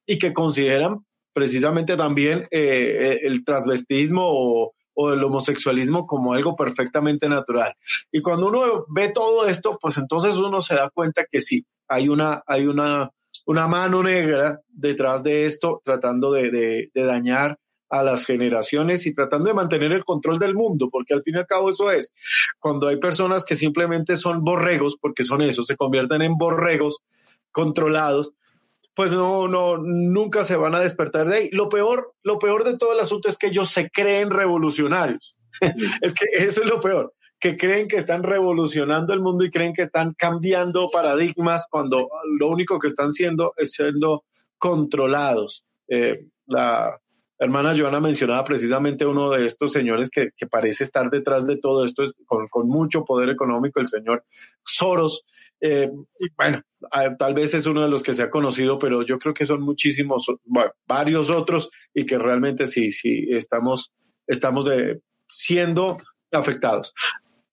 [0.05, 4.73] y que consideran precisamente también eh, el transvestismo o,
[5.13, 7.75] el homosexualismo como algo perfectamente natural.
[8.11, 12.09] Y cuando uno ve todo esto, pues entonces uno se da cuenta que sí, hay
[12.09, 13.11] una, hay una,
[13.45, 19.47] una mano negra detrás de esto tratando de, de dañar a las generaciones y tratando
[19.47, 22.13] de mantener el control del mundo, porque al fin y al cabo eso es,
[22.59, 26.99] cuando hay personas que simplemente son borregos, porque son eso, se convierten en borregos
[27.51, 28.33] controlados,
[28.93, 31.49] pues no, no, nunca se van a despertar de ahí.
[31.51, 35.39] Lo peor, lo peor de todo el asunto es que ellos se creen revolucionarios.
[36.01, 39.73] es que eso es lo peor, que creen que están revolucionando el mundo y creen
[39.73, 44.23] que están cambiando paradigmas cuando lo único que están siendo es siendo
[44.57, 45.65] controlados.
[45.87, 46.99] Eh, la,
[47.39, 52.03] hermana Joana mencionaba precisamente uno de estos señores que, parece estar detrás de todo esto
[52.03, 54.25] es, con, mucho poder económico, el señor
[54.63, 55.25] Soros.
[55.59, 55.91] Eh,
[56.37, 56.61] bueno,
[57.17, 59.61] tal vez es uno de los que se ha conocido, pero yo creo que son
[59.61, 63.93] muchísimos, bueno, varios otros y que realmente sí, sí, estamos,
[64.27, 65.97] estamos de, siendo
[66.31, 66.93] afectados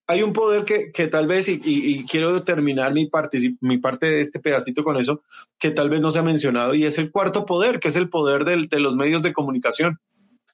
[0.06, 3.08] hay un poder que, que tal vez, y, quiero terminar mi
[3.60, 5.22] mi parte de este pedacito con eso,
[5.58, 8.10] que tal vez no se ha mencionado, y es el cuarto poder, que es el
[8.10, 9.98] poder de los medios de comunicación.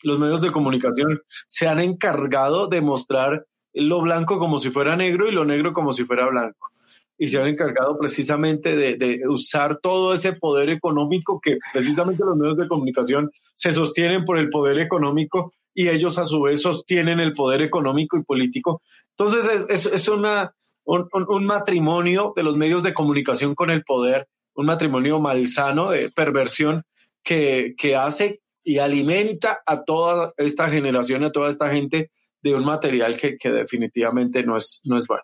[0.03, 5.29] Los medios de comunicación se han encargado de mostrar lo blanco como si fuera negro
[5.29, 6.71] y lo negro como si fuera blanco.
[7.19, 12.37] Y se han encargado precisamente de, de usar todo ese poder económico que precisamente los
[12.37, 17.21] medios de comunicación se sostienen por el poder económico y ellos a su vez sostienen
[17.21, 18.83] el poder económico y político.
[19.21, 20.55] Entonces es, es, es una,
[20.85, 26.11] un, un, matrimonio de los medios de comunicación con el poder, un matrimonio malsano de
[26.11, 26.85] perversión
[27.23, 32.65] que, que hace y alimenta a toda esta generación, a toda esta gente de un
[32.65, 35.23] material que, que definitivamente no es, no es bueno.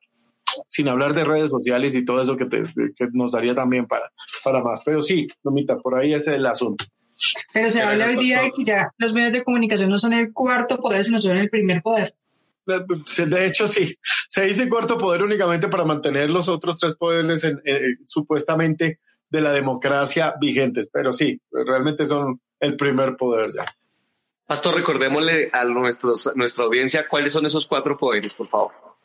[0.68, 4.12] Sin hablar de redes sociales y todo eso que, te, que nos daría también para,
[4.44, 4.82] para más.
[4.84, 6.84] Pero sí, Nomita, por ahí es el asunto.
[7.50, 10.34] Pero se habla hoy día de que ya los medios de comunicación no son el
[10.34, 12.14] cuarto poder, sino son el primer poder.
[12.66, 13.96] De hecho, sí,
[14.28, 17.60] se dice cuarto poder únicamente para mantener los otros tres poderes en,
[18.04, 23.64] supuestamente de la democracia vigentes, pero sí, realmente son el primer poder ya.
[24.46, 28.95] Pastor, recordémosle a nuestros, nuestra audiencia cuáles son esos cuatro poderes, por favor.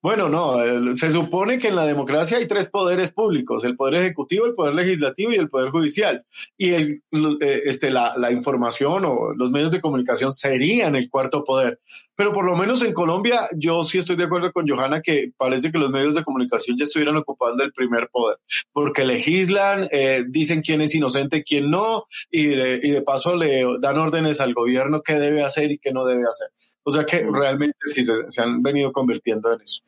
[0.00, 4.46] Bueno, no, se supone que en la democracia hay tres poderes públicos, el poder ejecutivo,
[4.46, 6.24] el poder legislativo y el poder judicial.
[6.56, 7.02] Y el,
[7.40, 11.80] eh, este, la, información o los medios de comunicación serían el cuarto poder.
[12.14, 15.72] Pero por lo menos en Colombia yo sí estoy de acuerdo con Johanna que parece
[15.72, 18.38] que los medios de comunicación ya estuvieran ocupando el primer poder,
[18.72, 23.64] porque legislan, eh, dicen quién es inocente, quién no, y de, y de paso le
[23.80, 26.48] dan órdenes al gobierno qué debe hacer y qué no debe hacer.
[26.88, 29.82] O sea que realmente sí se, se, han venido convirtiendo en eso.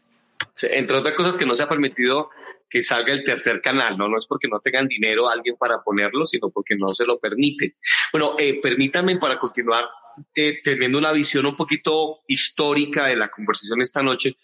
[0.63, 2.29] Entre otras cosas que no se ha permitido
[2.69, 4.07] que salga el tercer canal, ¿no?
[4.07, 7.19] No es porque no tengan dinero a alguien para ponerlo, sino porque no se lo
[7.19, 7.77] permite.
[8.13, 9.89] Bueno, eh, permítanme para continuar
[10.35, 14.37] eh, teniendo una visión un poquito histórica de la conversación esta noche.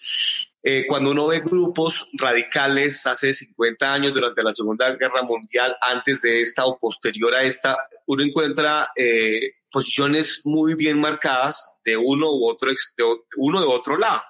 [0.62, 6.22] eh, cuando uno ve grupos radicales hace 50 años durante la Segunda Guerra Mundial, antes
[6.22, 12.32] de esta o posterior a esta, uno encuentra eh, posiciones muy bien marcadas de uno
[12.32, 12.76] u otro, de
[13.60, 14.22] de otro lado.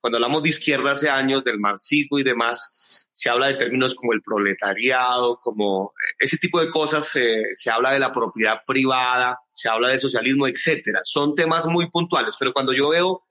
[0.00, 4.12] Cuando hablamos de izquierda hace años, del marxismo y demás, se habla de términos como
[4.12, 9.88] el proletariado, como ese tipo de cosas, se habla de la propiedad privada, se habla
[9.88, 11.00] de socialismo, etcétera.
[11.02, 13.24] Son temas muy puntuales, pero cuando yo veo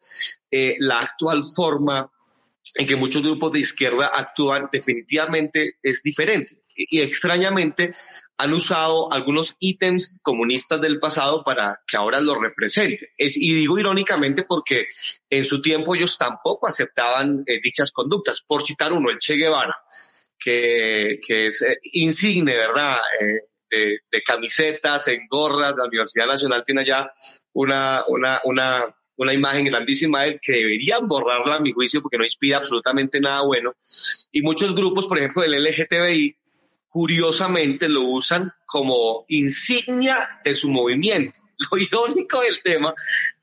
[0.52, 2.12] eh, la actual forma
[2.76, 7.94] en que muchos grupos de izquierda actúan, definitivamente es diferente y extrañamente
[8.38, 13.10] han usado algunos ítems comunistas del pasado para que ahora lo representen.
[13.18, 14.86] y digo irónicamente porque
[15.30, 18.42] en su tiempo ellos tampoco aceptaban eh, dichas conductas.
[18.46, 19.76] Por citar uno, el Che Guevara,
[20.40, 22.98] que, es eh, insigne, ¿verdad?
[23.20, 27.12] Eh, de, de, camisetas, en gorras, la Universidad Nacional tiene allá
[27.52, 32.18] una, una, una, una imagen grandísima de él que deberían borrarla a mi juicio porque
[32.18, 33.74] no inspira absolutamente nada bueno.
[34.32, 36.38] Y muchos grupos, por ejemplo, el LGTBI,
[36.88, 41.40] curiosamente lo usan como insignia de su movimiento.
[41.72, 42.94] Lo irónico del tema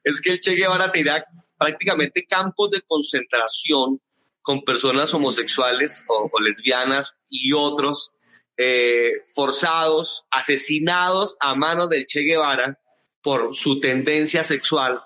[0.05, 1.25] es que el Che Guevara tenía
[1.59, 4.01] prácticamente campos de concentración
[4.41, 8.13] con personas homosexuales o, lesbianas y otros
[8.57, 12.79] eh, forzados, asesinados a manos del Che Guevara
[13.21, 15.03] por su tendencia sexual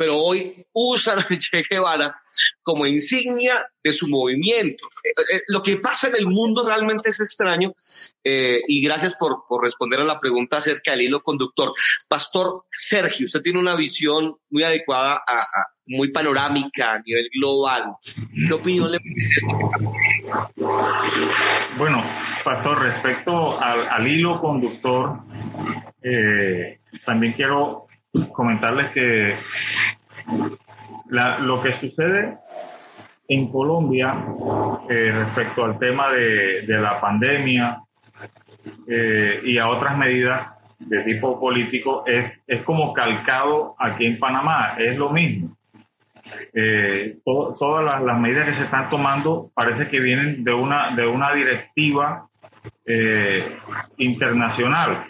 [0.00, 2.18] pero hoy usan a Che Guevara
[2.62, 4.88] como insignia de su movimiento.
[5.04, 7.74] Eh, eh, lo que pasa en el mundo realmente es extraño
[8.24, 11.74] eh, y gracias por, por, responder a la pregunta acerca del hilo conductor.
[12.08, 15.22] Pastor Sergio, usted tiene una visión muy adecuada,
[15.84, 17.92] muy panorámica a nivel global.
[18.46, 19.52] ¿Qué opinión le merece esto?
[21.76, 22.02] Bueno,
[22.42, 25.18] Pastor, respecto al hilo conductor,
[27.04, 27.89] también quiero
[28.32, 29.38] comentarles que
[31.10, 32.38] lo que sucede
[33.28, 34.24] en Colombia
[34.88, 37.80] eh, respecto al tema de, la pandemia
[38.88, 40.48] eh, y a otras medidas
[40.80, 45.56] de tipo político es, es como calcado aquí en Panamá, es lo mismo.
[46.52, 51.06] Eh, todas las, las, medidas que se están tomando parece que vienen de una, de
[51.06, 52.26] una directiva
[53.98, 55.04] internacional.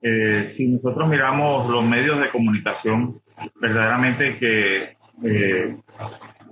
[0.00, 3.20] Si nosotros miramos los medios de comunicación,
[3.60, 5.76] verdaderamente que eh,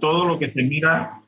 [0.01, 1.21] todo lo que se mira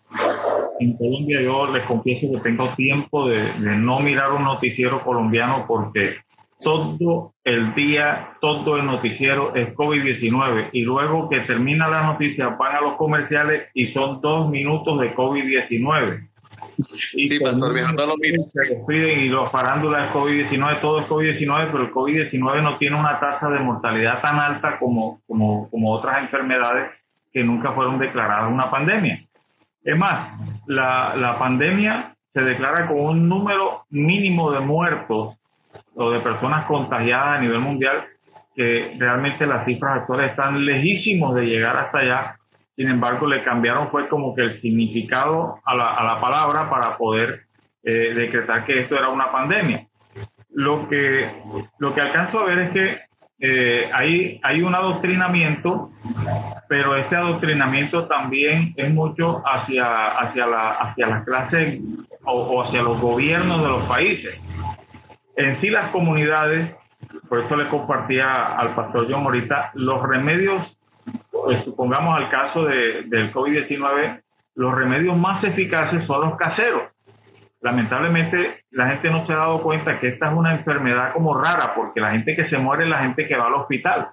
[0.81, 6.17] en Colombia, yo les confieso que tengo tiempo de, no mirar un noticiero colombiano porque
[6.61, 12.77] todo el día, todo el noticiero es COVID-19 y luego que termina la noticia van
[12.77, 16.28] a los comerciales y son dos minutos de COVID-19.
[16.81, 18.17] Sí, pastor, viajando a los
[18.89, 23.49] Y los farándulas es COVID-19, todo es COVID-19, pero el COVID-19 no tiene una tasa
[23.49, 26.93] de mortalidad tan alta como, como, como otras enfermedades
[27.33, 29.25] que nunca fueron declaradas una pandemia.
[29.83, 35.37] Es más, la, la pandemia se declara con un número mínimo de muertos
[35.95, 38.05] o de personas contagiadas a nivel mundial
[38.55, 42.38] que realmente las cifras actuales están lejísimos de llegar hasta allá
[42.79, 46.97] sin embargo le cambiaron fue como que el significado a la, a la palabra para
[46.97, 47.41] poder
[47.83, 49.85] eh, decretar que esto era una pandemia.
[50.55, 51.29] Lo que,
[51.81, 52.99] lo que alcanzo a ver es que
[53.41, 55.91] eh, hay, hay un adoctrinamiento,
[56.69, 61.81] pero ese adoctrinamiento también es mucho hacia, hacia, la, hacia las clases
[62.25, 64.39] o, o hacia los gobiernos de los países.
[65.37, 66.77] En sí las comunidades,
[67.29, 70.78] por eso le compartía al pastor John ahorita, los remedios
[71.45, 74.21] pues, supongamos al caso de, del COVID-19,
[74.57, 76.83] los remedios más eficaces son los caseros.
[77.61, 81.75] Lamentablemente la gente no se ha dado cuenta que esta es una enfermedad como rara,
[81.75, 84.11] porque la gente que se muere es la gente que va al hospital.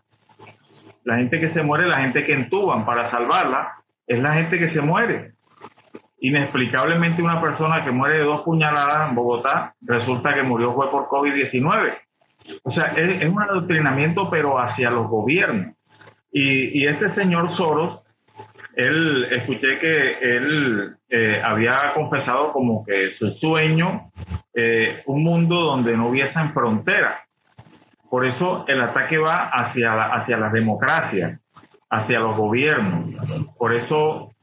[1.04, 3.74] La gente que se muere es la gente que entuban para salvarla,
[4.08, 5.34] es la gente que se muere.
[6.20, 11.08] Inexplicablemente una persona que muere de dos puñaladas en Bogotá resulta que murió fue por
[11.08, 11.98] COVID-19.
[12.64, 15.76] O sea, es un adoctrinamiento pero hacia los gobiernos
[16.38, 18.02] y, este señor Soros,
[18.76, 24.12] él escuché que él eh, había confesado como que su sueño,
[24.54, 27.22] eh, un mundo donde no hubiesen fronteras.
[28.10, 31.40] Por eso el ataque va hacia la, hacia la democracia,
[31.90, 33.16] hacia los gobiernos.
[33.58, 34.34] Por eso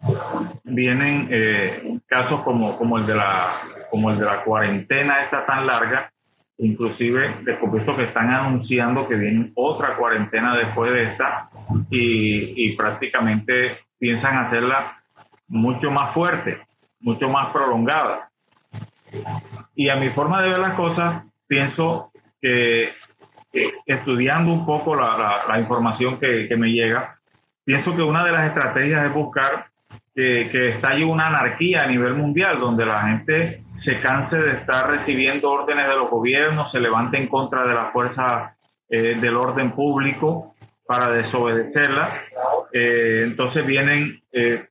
[0.64, 5.66] vienen eh, casos como, como el de la como el de la cuarentena esta tan
[5.66, 6.10] larga,
[6.58, 11.48] inclusive después que están anunciando que viene otra cuarentena después de esta
[11.90, 14.98] y, prácticamente piensan hacerla
[15.48, 16.58] mucho más fuerte,
[17.00, 18.28] mucho más prolongada.
[19.74, 22.90] Y a mi forma de ver las cosas, pienso que,
[23.86, 27.18] estudiando un poco la, información que, me llega,
[27.64, 29.66] pienso que una de las estrategias es buscar
[30.14, 34.90] que, que estalle una anarquía a nivel mundial, donde la gente se canse de estar
[34.90, 38.56] recibiendo órdenes de los gobiernos, se levante en contra de la fuerza
[38.88, 40.54] eh, del orden público
[40.86, 42.22] para desobedecerla.
[42.72, 44.66] Eh, entonces vienen eh,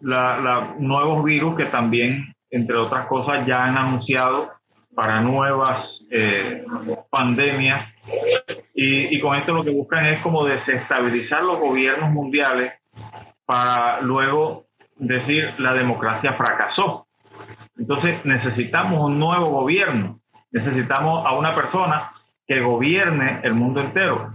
[0.00, 4.50] la, nuevos virus que también, entre otras cosas, ya han anunciado
[4.94, 5.92] para nuevas
[7.10, 7.92] pandemias.
[8.74, 12.74] Y, y con esto lo que buscan es como desestabilizar los gobiernos mundiales
[13.44, 14.66] para luego
[14.96, 17.05] decir la democracia fracasó.
[17.78, 20.20] Entonces necesitamos un nuevo gobierno,
[20.50, 22.12] necesitamos a una persona
[22.46, 24.32] que gobierne el mundo entero.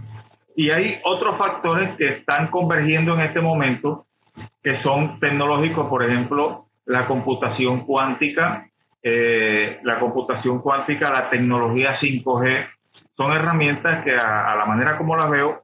[0.54, 4.06] Y hay otros factores que están convergiendo en este momento,
[4.62, 8.66] que son tecnológicos, por ejemplo, la computación cuántica,
[9.02, 12.66] eh, la computación cuántica, la tecnología 5G,
[13.16, 15.62] son herramientas que a, la manera como las veo,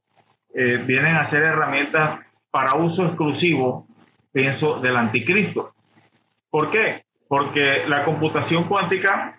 [0.54, 2.20] eh, vienen a ser herramientas
[2.50, 3.86] para uso exclusivo,
[4.32, 5.72] pienso, del anticristo.
[6.50, 7.04] ¿Por qué?
[7.28, 9.36] Porque la computación cuántica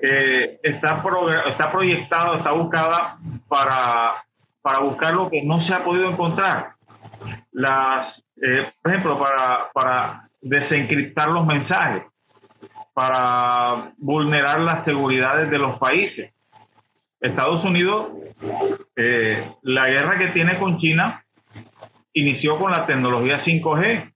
[0.00, 3.18] eh, está, proyectada, está buscada
[3.48, 6.72] para, buscar lo que no se ha podido encontrar.
[7.52, 12.02] Las, eh, por ejemplo, para, para desencriptar los mensajes,
[12.92, 16.32] para vulnerar las seguridades de los países.
[17.22, 18.08] Estados Unidos,
[18.96, 21.24] eh, la guerra que tiene con China
[22.12, 24.11] inició con la tecnología 5G.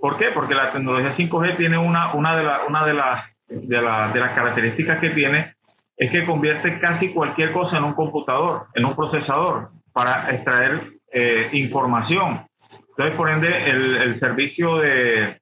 [0.00, 0.26] ¿Por qué?
[0.32, 3.82] Porque la tecnología 5G tiene una, una, de, una de, las, de, de
[4.20, 5.54] las características que tiene
[5.96, 11.50] es que convierte casi cualquier cosa en un computador, en un procesador, para extraer eh,
[11.54, 12.46] información.
[12.90, 15.40] Entonces, por ende, el, servicio de,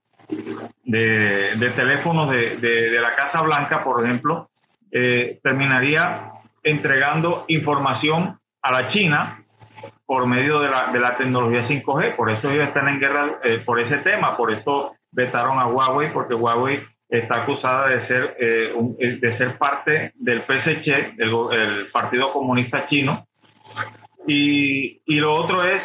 [0.84, 4.48] de, teléfonos de, de, la Casa Blanca, por ejemplo,
[4.90, 6.30] eh, terminaría
[6.62, 9.44] entregando información a la China
[10.06, 12.14] por medio de la, de la tecnología 5G.
[12.16, 14.36] Por eso ellos están en guerra eh, por ese tema.
[14.36, 19.58] Por eso vetaron a Huawei, porque Huawei está acusada de ser, eh, eh, de ser
[19.58, 23.26] parte del PSC, el, Partido Comunista Chino.
[24.28, 25.82] Y, y lo otro es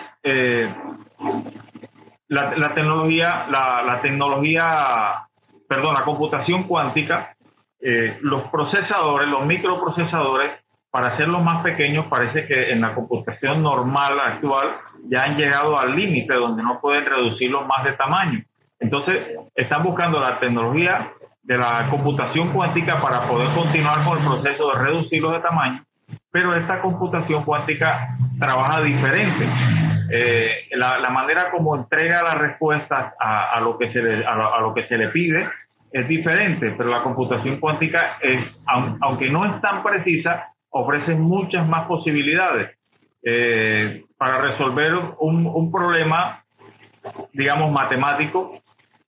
[2.27, 5.27] la, la, tecnología, la, la, tecnología,
[5.67, 7.35] perdón, la computación cuántica,
[8.21, 10.60] los procesadores, los microprocesadores
[10.91, 14.67] para hacerlos más pequeños, parece que en la computación normal actual
[15.09, 18.43] ya han llegado al límite donde no pueden reducirlos más de tamaño.
[18.79, 21.11] Entonces, están buscando la tecnología
[21.43, 25.83] de la computación cuántica para poder continuar con el proceso de reducirlos de tamaño,
[26.29, 29.49] pero esta computación cuántica trabaja diferente.
[30.13, 34.85] Eh, la, manera como entrega las respuestas a, lo que se le, a, lo, que
[34.87, 35.47] se le pide
[35.91, 38.45] es diferente, pero la computación cuántica es,
[38.99, 42.77] aunque no es tan precisa, ofrece muchas más posibilidades
[43.23, 46.43] eh, para resolver un, problema,
[47.33, 48.61] digamos, matemático.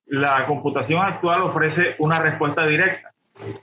[0.05, 3.11] La computación actual ofrece una respuesta directa.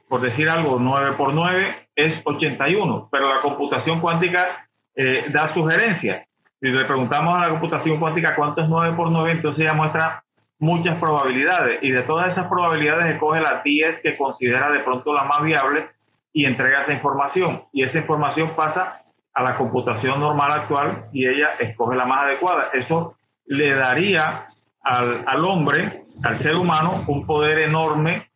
[0.08, 6.26] Por decir algo, 9 por 9 es 81, pero la computación cuántica eh, da sugerencias.
[6.60, 10.22] Si le preguntamos a la computación cuántica cuánto es 9 por 9, entonces ella muestra
[10.58, 15.26] muchas probabilidades y de todas esas probabilidades escoge las 10 que considera de pronto las
[15.26, 15.86] más viables
[16.32, 17.62] y entrega esa información.
[17.72, 19.02] Y esa información pasa
[19.34, 22.70] a la computación normal actual y ella escoge la más adecuada.
[22.72, 23.16] Eso
[23.46, 24.46] le daría
[24.82, 28.28] al, al hombre, al ser humano, un poder enorme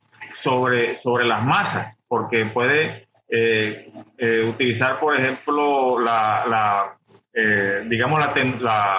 [0.43, 6.97] sobre, sobre las masas, porque puede eh, eh, utilizar, por ejemplo, la, la
[7.33, 8.97] eh, digamos, la, la,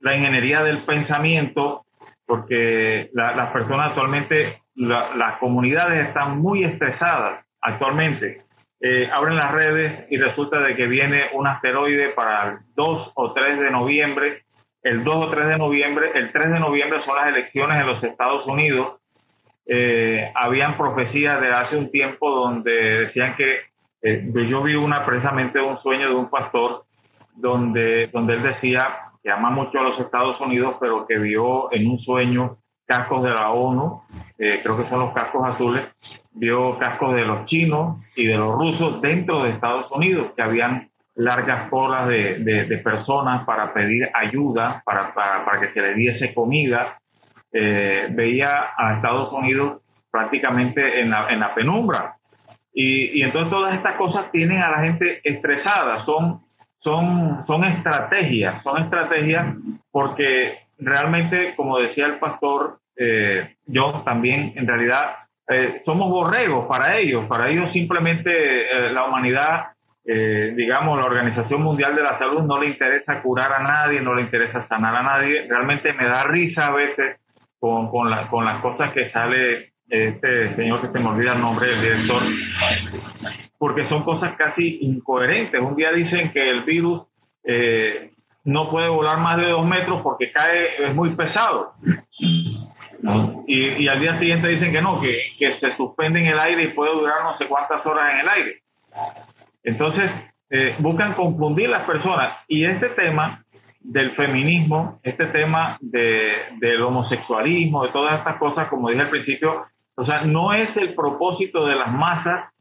[0.00, 1.84] la, ingeniería del pensamiento,
[2.26, 8.44] porque las personas actualmente, las comunidades están muy estresadas actualmente.
[8.82, 13.32] Eh, abren las redes y resulta de que viene un asteroide para el 2 o
[13.32, 14.44] 3 de noviembre.
[14.82, 18.02] El 2 o 3 de noviembre, el 3 de noviembre son las elecciones en los
[18.02, 18.98] Estados Unidos.
[19.66, 22.72] Eh, habían profecías de hace un tiempo donde
[23.06, 23.58] decían que
[24.02, 26.84] eh, yo vi una precisamente un sueño de un pastor
[27.34, 28.88] donde, donde él decía
[29.22, 32.56] que ama mucho a los Estados Unidos, pero que vio en un sueño
[32.86, 34.02] cascos de la ONU,
[34.36, 35.84] creo que son los cascos azules,
[36.32, 40.88] vio cascos de los chinos y de los rusos dentro de Estados Unidos, que habían
[41.16, 46.98] largas colas de, de, personas para pedir ayuda, para, para, que se le diese comida.
[47.52, 52.14] Eh, veía a Estados Unidos prácticamente en la, en la penumbra.
[52.72, 56.40] Y, y, entonces todas estas cosas tienen a la gente estresada, son,
[56.78, 59.56] son, son estrategias, son estrategias
[59.90, 63.56] porque realmente, como decía el pastor eh,
[64.04, 65.16] también en realidad
[65.50, 67.26] eh, somos borregos para ellos.
[67.26, 69.72] Para ellos simplemente eh, la humanidad,
[70.04, 74.14] eh, digamos, la Organización Mundial de la Salud no le interesa curar a nadie, no
[74.14, 75.46] le interesa sanar a nadie.
[75.48, 77.18] Realmente me da risa a veces
[77.58, 81.40] con, con, la, con las cosas que sale este señor que se me olvida el
[81.40, 82.22] nombre del director,
[83.58, 85.60] porque son cosas casi incoherentes.
[85.60, 87.02] Un día dicen que el virus
[88.44, 91.74] no puede volar más de dos metros porque cae, es muy pesado.
[93.52, 96.68] Y, al día siguiente dicen que no, que, que, se suspende en el aire y
[96.68, 98.62] puede durar no sé cuántas horas en el aire.
[99.64, 100.10] Entonces,
[100.50, 102.38] eh, buscan confundir las personas.
[102.48, 103.44] Y este tema
[103.80, 109.64] del feminismo, este tema de, del homosexualismo, de todas estas cosas, como dije al principio,
[109.96, 112.52] o sea, no es el propósito de las masas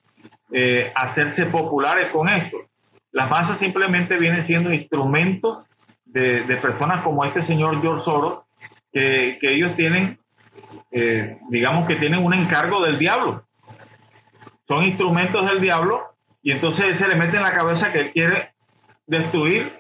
[0.51, 2.57] eh, hacerse populares con esto.
[3.11, 5.65] Las masas simplemente vienen siendo instrumentos
[6.05, 8.43] de, personas como este señor George Soros,
[8.91, 10.18] que, ellos tienen,
[10.91, 13.43] eh, digamos que tienen un encargo del diablo.
[14.67, 16.01] Son instrumentos del diablo
[16.41, 18.49] y entonces se le mete en la cabeza que él quiere
[19.07, 19.74] destruir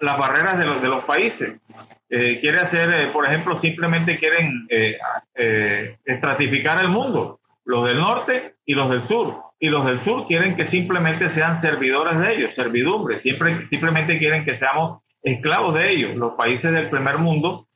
[0.00, 1.60] las barreras de los, de los países.
[2.08, 4.68] Eh, quiere hacer, eh, por ejemplo, simplemente quieren
[6.04, 9.42] estratificar el mundo, los del norte y los del sur.
[9.58, 14.44] Y los del sur quieren que simplemente sean servidores de ellos, servidumbre, siempre, simplemente quieren
[14.44, 16.16] que seamos esclavos de ellos.
[16.16, 17.66] Los países del primer mundo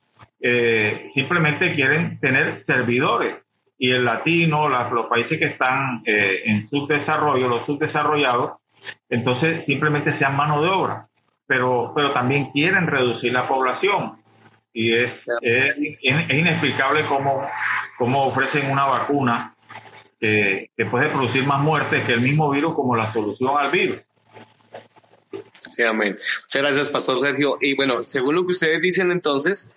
[1.13, 3.37] simplemente quieren tener servidores.
[3.77, 8.59] Y el latino, los países que están en subdesarrollo, los subdesarrollados,
[9.09, 11.07] entonces simplemente sean mano de obra.
[11.47, 14.21] Pero, pero también quieren reducir la población
[14.73, 15.11] y es,
[15.41, 17.45] es, inexplicable cómo,
[17.97, 19.55] cómo ofrecen una vacuna
[20.19, 23.99] que, que puede producir más muerte que el mismo virus como la solución al virus.
[25.73, 26.17] Sí, amén.
[26.17, 27.57] Muchas gracias, Pastor Sergio.
[27.61, 29.71] Y bueno, según lo que ustedes dicen entonces,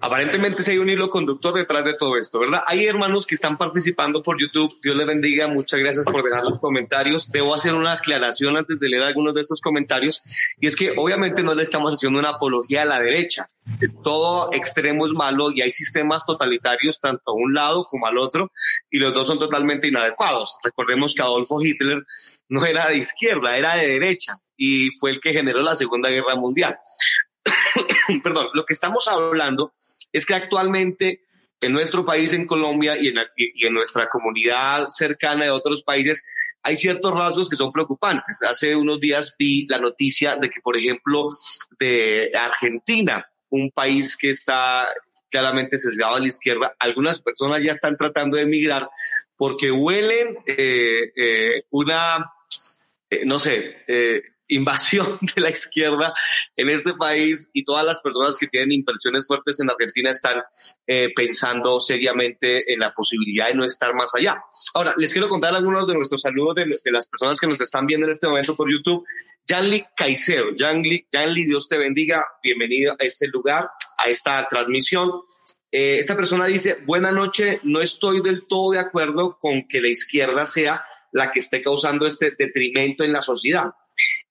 [0.00, 2.62] aparentemente sí hay un hilo conductor detrás de todo esto, ¿verdad?
[2.66, 4.74] Hay hermanos que están participando por YouTube.
[4.82, 5.46] Dios les bendiga.
[5.46, 7.30] Muchas gracias por dejar los comentarios.
[7.30, 10.22] Debo hacer una aclaración antes de leer algunos de estos comentarios.
[10.58, 13.50] Y es que obviamente no le estamos haciendo una apología a la derecha.
[14.02, 18.50] Todo extremo es malo y hay sistemas totalitarios tanto a un lado como al otro
[18.90, 20.58] y los dos son totalmente inadecuados.
[20.64, 22.04] Recordemos que Adolfo Hitler
[22.48, 26.36] no era de izquierda, era de derecha y fue el que generó la Segunda Guerra
[26.36, 26.78] Mundial.
[28.22, 29.72] Perdón, lo que estamos hablando
[30.12, 31.22] es que actualmente
[31.62, 36.22] en nuestro país, en Colombia y en, y en, nuestra comunidad cercana de otros países,
[36.62, 38.42] hay ciertos rasgos que son preocupantes.
[38.42, 41.30] Hace unos días vi la noticia de que, por ejemplo,
[41.78, 44.88] de Argentina, un país que está
[45.30, 48.90] claramente sesgado a la izquierda, algunas personas ya están tratando de emigrar
[49.36, 52.26] porque huelen eh, eh, una,
[53.08, 53.84] eh, no sé,
[54.50, 56.12] invasión de la izquierda
[56.56, 60.42] en este país y todas las personas que tienen inversiones fuertes en Argentina están
[60.86, 64.42] eh, pensando seriamente en la posibilidad de no estar más allá.
[64.74, 68.06] Ahora, les quiero contar algunos de nuestros saludos de, las personas que nos están viendo
[68.06, 69.04] en este momento por YouTube.
[69.48, 75.10] Janly Caicedo, Janly, Janly, Dios te bendiga, bienvenido a este lugar, a esta transmisión.
[75.72, 79.88] Eh, esta persona dice, buena noche, no estoy del todo de acuerdo con que la
[79.88, 83.72] izquierda sea la que esté causando este detrimento en la sociedad.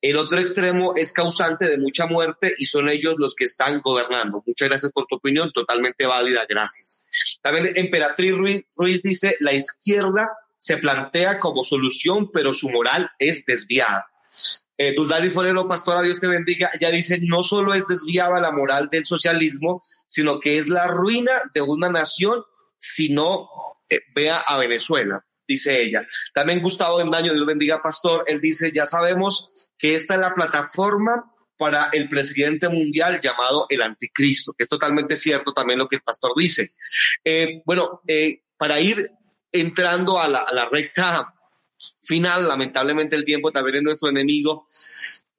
[0.01, 4.43] El otro extremo es causante de mucha muerte y son ellos los que están gobernando.
[4.45, 7.39] Muchas gracias por tu opinión, totalmente válida, gracias.
[7.41, 8.33] También Emperatriz
[8.75, 14.07] Ruiz, dice, la izquierda se plantea como solución, pero su moral es desviada.
[14.77, 18.87] Eh, Duldali Forero, pastora, Dios te bendiga, ella dice, no solo es desviada la moral
[18.89, 22.43] del socialismo, sino que es la ruina de una nación,
[22.77, 23.49] si no
[23.89, 26.07] eh, vea a Venezuela dice ella.
[26.33, 31.33] También Gustavo Daño, Dios bendiga, pastor, él dice, ya sabemos que esta es la plataforma
[31.57, 36.01] para el presidente mundial llamado el anticristo, que es totalmente cierto también lo que el
[36.01, 36.69] pastor dice.
[37.23, 39.09] Eh, bueno, eh, para ir
[39.51, 41.33] entrando a la, a la recta
[42.03, 44.65] final, lamentablemente el tiempo también es nuestro enemigo,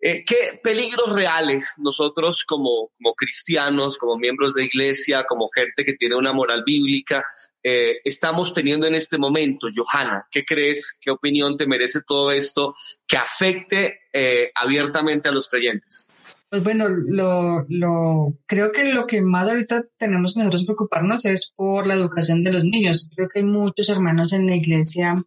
[0.02, 5.92] eh, ¿Qué peligros reales nosotros como, como cristianos, como miembros de iglesia, como gente que
[5.92, 7.22] tiene una moral bíblica,
[7.62, 9.68] eh, estamos teniendo en este momento?
[9.74, 10.98] Johanna, ¿qué crees?
[11.00, 12.74] ¿Qué opinión te merece todo esto
[13.06, 16.08] que afecte eh, abiertamente a los creyentes?
[16.48, 21.86] Pues bueno, lo, creo que lo que más ahorita tenemos que nosotros preocuparnos es por
[21.86, 23.08] la educación de los niños.
[23.14, 25.24] Creo que hay muchos hermanos en la iglesia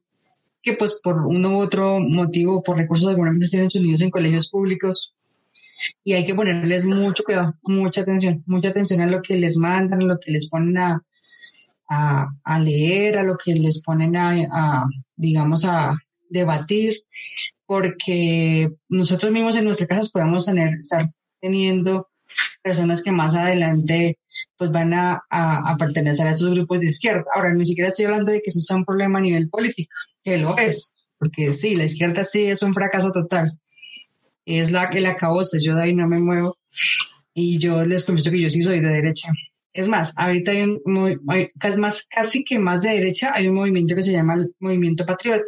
[0.61, 4.49] que pues por uno u otro motivo, por recursos, seguramente tienen sus niños en colegios
[4.49, 5.13] públicos
[6.03, 10.01] y hay que ponerles mucho cuidado, mucha atención, mucha atención a lo que les mandan,
[10.01, 11.03] a lo que les ponen a,
[12.43, 14.85] a, leer, a lo que les ponen a,
[15.15, 15.95] digamos, a
[16.29, 17.01] debatir,
[17.65, 22.09] porque nosotros mismos en nuestras casas podemos tener, estar teniendo
[22.61, 24.17] personas que más adelante
[24.57, 27.25] pues van a, a, pertenecer a estos grupos de izquierda.
[27.35, 30.37] Ahora, ni siquiera estoy hablando de que eso sea un problema a nivel político, que
[30.37, 33.59] lo es, porque sí, la izquierda sí es un fracaso total.
[34.45, 36.57] Es la que la acabó, yo de ahí no me muevo
[37.33, 39.29] y yo les confieso que yo sí soy de derecha.
[39.74, 40.82] Es más, ahorita hay un,
[41.78, 45.43] más, casi que más de derecha, hay un movimiento que se llama el Movimiento Patriota,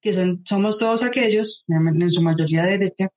[0.00, 3.08] que son, somos todos aquellos, en su mayoría de derecha,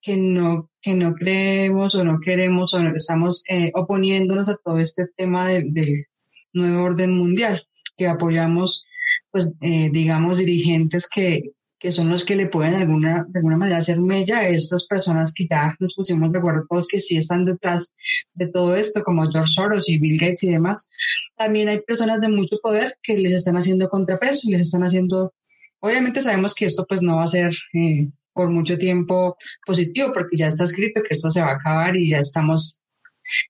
[0.00, 4.78] que no, que no creemos o no queremos o no estamos eh, oponiéndonos a todo
[4.78, 6.04] este tema del
[6.52, 7.66] nuevo orden mundial,
[7.96, 8.84] que apoyamos,
[9.30, 11.42] pues, eh, digamos, dirigentes que,
[11.82, 14.86] que son los que le pueden de alguna, de alguna manera hacer mella a estas
[14.86, 17.92] personas que ya nos pusimos de acuerdo todos que sí están detrás
[18.34, 20.88] de todo esto, como George Soros y Bill Gates y demás.
[21.36, 25.34] También hay personas de mucho poder que les están haciendo contrapeso y les están haciendo,
[25.80, 30.36] obviamente sabemos que esto pues no va a ser eh, por mucho tiempo positivo porque
[30.36, 32.84] ya está escrito que esto se va a acabar y ya estamos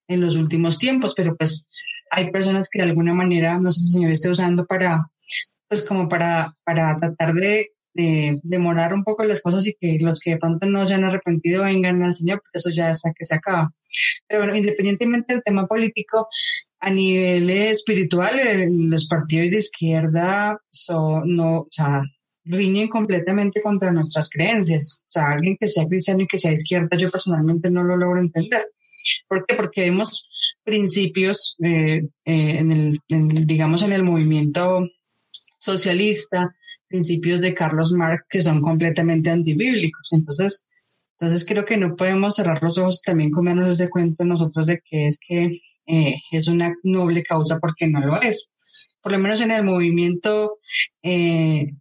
[0.08, 1.68] en los últimos tiempos, pero pues
[2.10, 5.06] hay personas que de alguna manera, no sé si el señor esté usando para,
[5.68, 10.20] pues como para, para tratar de de demorar un poco las cosas y que los
[10.20, 13.24] que de pronto no se han arrepentido vengan al Señor, porque eso ya hasta que
[13.24, 13.72] se acaba.
[14.26, 16.28] Pero bueno, independientemente del tema político,
[16.80, 18.40] a nivel espiritual,
[18.88, 22.02] los partidos de izquierda son, no, o sea,
[22.44, 25.04] riñen completamente contra nuestras creencias.
[25.08, 27.96] O sea, alguien que sea cristiano y que sea de izquierda, yo personalmente no lo
[27.96, 28.66] logro entender.
[29.28, 29.54] ¿Por qué?
[29.54, 30.28] Porque vemos
[30.64, 33.00] principios eh, eh, en el,
[33.46, 34.88] digamos, en el movimiento
[35.58, 36.54] socialista,
[36.92, 40.12] principios de Carlos Marx que son completamente antibíblicos.
[40.12, 40.68] Entonces,
[41.18, 45.06] entonces creo que no podemos cerrar los ojos también comernos ese cuento nosotros de que
[45.06, 48.52] es que eh, es una noble causa porque no lo es.
[49.00, 50.58] Por lo menos en el movimiento
[51.02, 51.72] eh,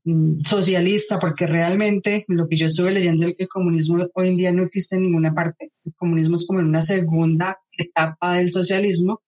[0.44, 4.52] socialista, porque realmente lo que yo estuve leyendo es que el comunismo hoy en día
[4.52, 5.72] no existe en ninguna parte.
[5.84, 9.22] El comunismo es como en una segunda etapa del socialismo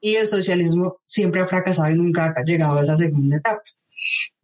[0.00, 3.62] y el socialismo siempre ha fracasado y nunca ha llegado a esa segunda etapa.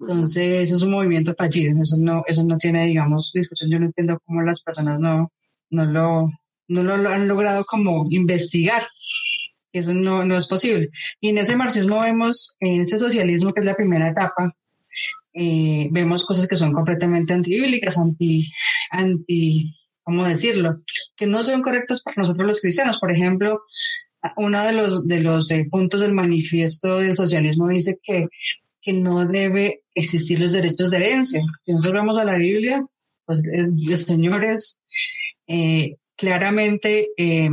[0.01, 3.71] Entonces, es un movimiento fallido, eso no, eso no tiene, digamos, discusión.
[3.71, 5.33] Yo no entiendo cómo las personas no,
[5.71, 6.31] no, lo,
[6.69, 8.83] no lo han logrado como investigar.
[9.73, 10.91] Eso no, no es posible.
[11.21, 14.55] Y en ese marxismo vemos, en ese socialismo, que es la primera etapa,
[15.35, 18.51] eh, vemos cosas que son completamente antibíblicas, anti,
[18.91, 20.83] anti, ¿cómo decirlo?
[21.15, 22.99] Que no son correctas para nosotros los cristianos.
[22.99, 23.61] Por ejemplo,
[24.37, 28.29] uno de los, de los eh, puntos del manifiesto del socialismo dice que
[28.87, 31.43] que no debe existir los derechos de herencia.
[31.65, 32.87] Si nosotros vamos a la Biblia,
[33.25, 34.81] pues el Señor es
[35.49, 37.51] eh, claramente eh,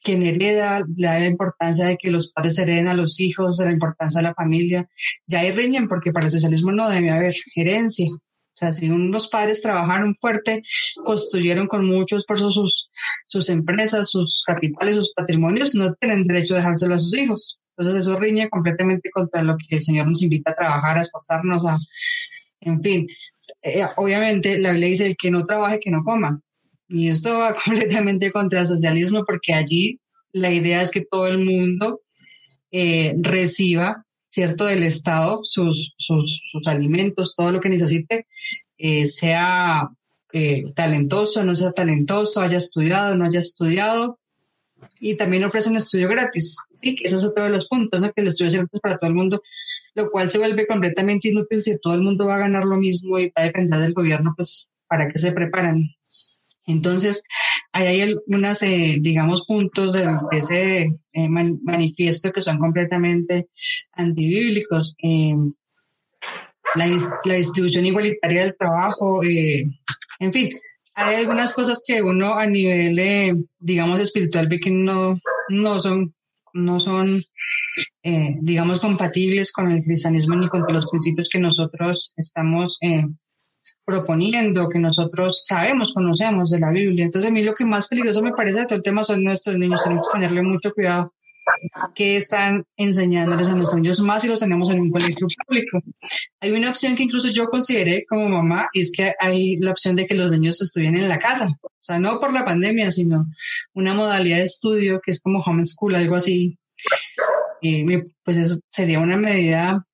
[0.00, 3.72] quien hereda, le da la importancia de que los padres hereden a los hijos, la
[3.72, 4.88] importancia de la familia.
[5.26, 8.06] Ya hay riñen porque para el socialismo no debe haber herencia.
[8.08, 10.62] O sea, si unos padres trabajaron fuerte,
[11.04, 12.90] construyeron con mucho esfuerzo sus,
[13.26, 17.60] sus empresas, sus capitales, sus patrimonios, no tienen derecho a dejárselo a sus hijos.
[17.76, 21.66] Entonces eso riñe completamente contra lo que el Señor nos invita a trabajar, a esforzarnos,
[21.66, 21.76] a,
[22.60, 23.06] en fin.
[23.62, 26.40] Eh, obviamente la ley dice el que no trabaje, que no coma.
[26.88, 30.00] Y esto va completamente contra el socialismo porque allí
[30.32, 32.00] la idea es que todo el mundo
[32.70, 38.26] eh, reciba, ¿cierto?, del Estado sus, sus, sus alimentos, todo lo que necesite,
[38.78, 39.88] eh, sea
[40.74, 44.18] talentoso, no sea talentoso, haya estudiado, no haya estudiado,
[45.00, 46.56] y también ofrecen estudio gratis.
[46.76, 48.12] Sí, que ese es otro de los puntos, ¿no?
[48.12, 49.42] Que el estudio es gratis para todo el mundo,
[49.94, 53.18] lo cual se vuelve completamente inútil si todo el mundo va a ganar lo mismo
[53.18, 55.82] y va a depender del gobierno, pues, ¿para qué se preparan?
[56.66, 57.22] Entonces,
[57.72, 63.48] ahí hay algunos, eh, digamos, puntos de, ese eh, manifiesto que son completamente
[63.92, 64.96] antibíblicos.
[65.02, 65.34] Eh,
[66.74, 66.86] la,
[67.24, 70.50] la, distribución igualitaria del trabajo, en fin,
[70.96, 75.18] hay algunas cosas que uno a nivel, eh, digamos, espiritual ve que no,
[75.50, 76.14] no son,
[76.54, 77.22] no son,
[78.02, 83.04] eh, digamos, compatibles con el cristianismo ni con los principios que nosotros estamos eh,
[83.84, 87.04] proponiendo, que nosotros sabemos, conocemos de la Biblia.
[87.04, 89.58] Entonces, a mí lo que más peligroso me parece de todo el tema son nuestros
[89.58, 89.84] niños.
[89.84, 91.12] Tenemos que ponerle mucho cuidado
[91.94, 95.82] que están enseñándoles a nuestros niños más si los tenemos en un colegio público.
[96.40, 100.06] Hay una opción que incluso yo consideré como mamá, es que hay la opción de
[100.06, 101.48] que los niños estudien en la casa.
[101.62, 103.26] O sea, no por la pandemia, sino
[103.74, 106.58] una modalidad de estudio que es como homeschool, algo así.
[108.24, 109.86] pues sería una medida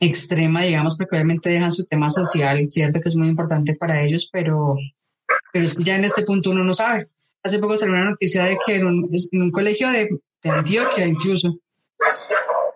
[0.00, 4.28] extrema, digamos, porque obviamente dejan su tema social, cierto que es muy importante para ellos,
[4.30, 4.76] pero,
[5.52, 7.08] pero ya en este punto uno no sabe.
[7.42, 10.08] Hace poco salió una noticia de que en un colegio de
[10.50, 11.58] Antioquia incluso.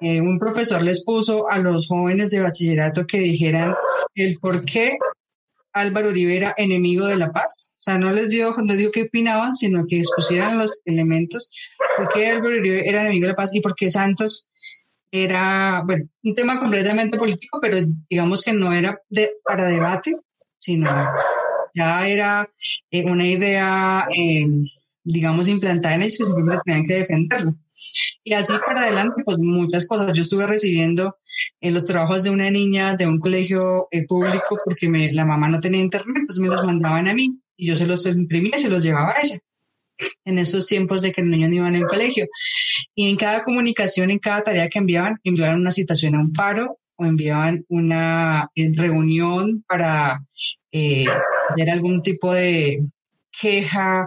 [0.00, 3.74] Eh, un profesor les puso a los jóvenes de bachillerato que dijeran
[4.14, 4.96] el por qué
[5.72, 7.70] Álvaro Uribe era enemigo de la paz.
[7.72, 11.50] O sea, no les dio, no dijo qué opinaban, sino que expusieran los elementos.
[11.96, 14.48] ¿Por qué Álvaro Uribe era enemigo de la paz y por qué Santos
[15.10, 20.14] era, bueno, un tema completamente político, pero digamos que no era de, para debate,
[20.56, 20.90] sino
[21.74, 22.48] ya era
[22.90, 24.46] eh, una idea eh,
[25.12, 27.54] digamos, implantada en ellos que simplemente tenían que defenderlo.
[28.22, 30.12] Y así para adelante, pues muchas cosas.
[30.12, 31.16] Yo estuve recibiendo
[31.60, 35.48] en los trabajos de una niña de un colegio eh, público porque me, la mamá
[35.48, 38.60] no tenía internet, entonces me los mandaban a mí y yo se los imprimía y
[38.60, 39.38] se los llevaba a ella
[40.24, 42.26] en esos tiempos de que los niños no iban al colegio.
[42.94, 46.78] Y en cada comunicación, en cada tarea que enviaban, enviaban una citación a un paro
[46.96, 50.20] o enviaban una eh, reunión para
[50.72, 51.04] eh,
[51.50, 52.80] hacer algún tipo de
[53.38, 54.04] queja.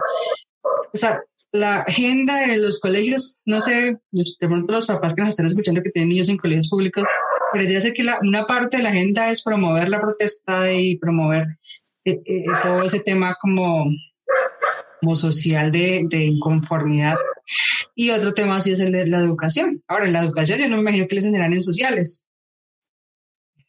[0.92, 5.30] O sea, la agenda de los colegios, no sé, de pronto los papás que nos
[5.30, 7.06] están escuchando que tienen niños en colegios públicos,
[7.52, 11.46] parece ser que la, una parte de la agenda es promover la protesta y promover
[12.04, 13.86] eh, eh, todo ese tema como,
[15.00, 17.16] como social de, de, inconformidad.
[17.94, 19.80] Y otro tema sí es el de la educación.
[19.86, 22.26] Ahora, en la educación yo no me imagino que les enseñarán en sociales.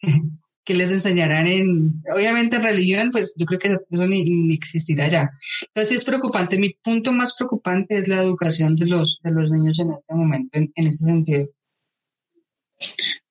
[0.65, 5.29] que les enseñarán en, obviamente en religión, pues yo creo que eso ni, existirá ya.
[5.67, 6.57] Entonces es preocupante.
[6.57, 10.57] Mi punto más preocupante es la educación de los, de los niños en este momento,
[10.57, 11.47] en, en ese sentido.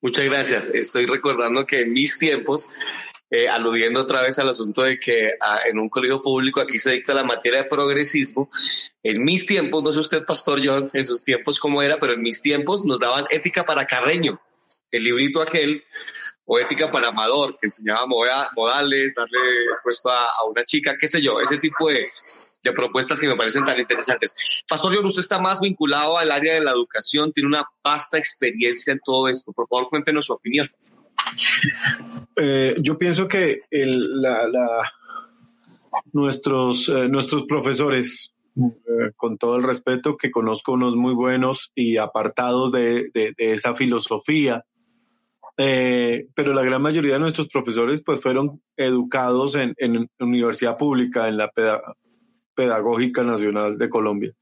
[0.01, 0.68] Muchas gracias.
[0.68, 2.70] Estoy recordando que en mis tiempos,
[3.30, 6.93] eh, aludiendo otra vez al asunto de que ah, en un colegio público aquí se
[6.93, 8.51] dicta la materia de progresismo,
[9.03, 12.22] en mis tiempos, no sé usted, Pastor John, en sus tiempos cómo era, pero en
[12.22, 14.41] mis tiempos nos daban ética para carreño,
[14.91, 15.82] el librito aquel
[16.47, 19.38] o ética para amador, que enseñaba modales, darle
[19.82, 22.07] puesto a, una chica, qué sé yo, ese tipo de,
[22.62, 24.64] de, propuestas que me parecen tan interesantes.
[24.68, 28.92] Pastor John, usted está más vinculado al área de la educación, tiene una vasta experiencia
[28.92, 29.53] en todo esto.
[29.53, 30.68] Por favor, cuéntenos su opinión.
[32.36, 34.92] Eh, yo pienso que el, la, la,
[36.12, 41.97] nuestros, eh, nuestros profesores, eh, con todo el respeto, que conozco unos muy buenos y
[41.97, 44.64] apartados de, de esa filosofía,
[45.57, 51.29] eh, pero la gran mayoría de nuestros profesores pues fueron educados en, en universidad pública,
[51.29, 51.51] en la
[52.55, 54.33] Pedagógica Nacional de Colombia,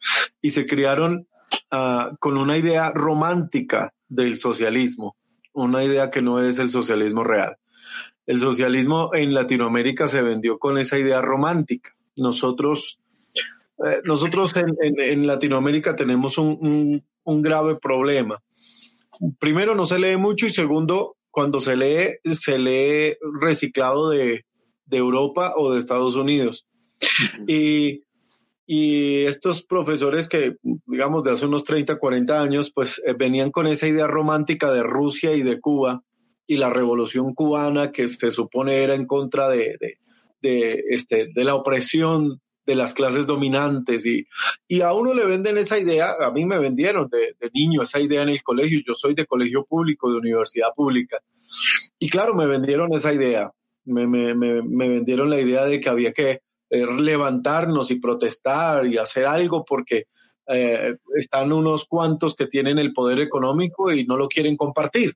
[0.40, 1.26] y se criaron
[1.70, 5.16] uh, con una idea romántica del socialismo,
[5.52, 7.56] una idea que no es el socialismo real.
[8.24, 11.94] El socialismo en Latinoamérica se vendió con esa idea romántica.
[12.16, 13.00] Nosotros,
[13.84, 18.40] eh, nosotros en, Latinoamérica tenemos un, un grave problema
[19.38, 24.44] primero no se lee mucho y segundo, cuando se lee, se lee reciclado de,
[24.86, 26.66] de Europa o de Estados Unidos.
[27.48, 28.04] Y,
[28.66, 30.56] y, estos profesores que,
[30.86, 34.82] digamos, de hace unos 30, 40 años, pues eh, venían con esa idea romántica de
[34.82, 36.02] Rusia y de Cuba
[36.46, 39.98] y la revolución cubana que se supone era en contra de, de,
[40.42, 44.26] de, este, de la opresión de las clases dominantes y,
[44.68, 48.22] y a uno le venden esa idea, a mí me vendieron de, niño esa idea
[48.22, 51.18] en el colegio, yo soy de colegio público, de universidad pública,
[51.98, 53.50] y claro, me vendieron esa idea,
[53.84, 56.40] me, me, me, me vendieron la idea de que había que
[56.70, 60.06] eh, levantarnos y protestar y hacer algo porque
[60.46, 65.14] eh, están unos cuantos que tienen el poder económico y no lo quieren compartir.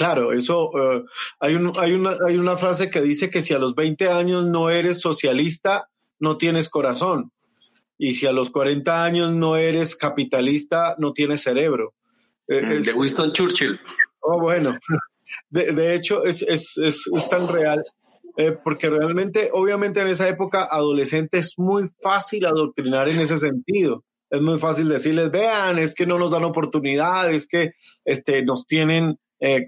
[0.00, 1.04] Claro, eso uh,
[1.40, 4.46] hay, un, hay, una, hay una frase que dice que si a los 20 años
[4.46, 7.32] no eres socialista, no tienes corazón.
[7.98, 11.92] Y si a los 40 años no eres capitalista, no tienes cerebro.
[12.48, 13.78] Eh, es, de Winston Churchill.
[14.20, 14.72] Oh, bueno.
[15.50, 17.82] De, de hecho, es, es, es, es, tan real.
[18.38, 24.02] Eh, porque realmente, obviamente en esa época adolescente es muy fácil adoctrinar en ese sentido
[24.30, 27.72] es muy fácil decirles, vean, es que no nos dan oportunidades, es que
[28.04, 29.64] este, nos tienen eh,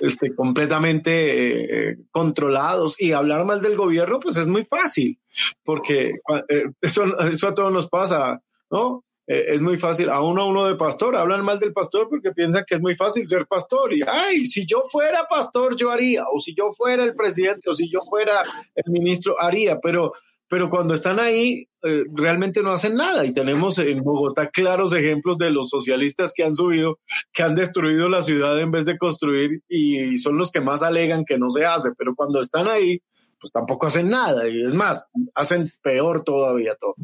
[0.00, 5.18] este, completamente eh, controlados y hablar mal del gobierno, pues es muy fácil,
[5.64, 6.14] porque
[6.48, 9.02] eh, eso, eso a todos nos pasa, ¿no?
[9.28, 12.62] Es muy fácil, a uno a uno de pastor, hablan mal del pastor porque piensan
[12.64, 16.38] que es muy fácil ser pastor y, ay, si yo fuera pastor yo haría, o
[16.38, 18.44] si yo fuera el presidente, o si yo fuera
[18.76, 20.12] el ministro haría, pero
[20.48, 23.24] pero cuando están ahí eh, realmente no hacen nada.
[23.24, 26.98] Y tenemos en Bogotá claros ejemplos de los socialistas que han subido,
[27.32, 31.24] que han destruido la ciudad en vez de construir y son los que más alegan
[31.24, 33.00] que no se hace, pero cuando están ahí
[33.38, 34.48] pues tampoco hacen nada.
[34.48, 36.94] Y es más, hacen peor todavía todo.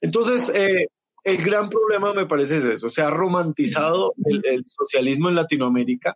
[0.00, 0.88] Entonces, eh,
[1.24, 6.14] el gran problema me parece es eso, se ha romantizado el, el socialismo en Latinoamérica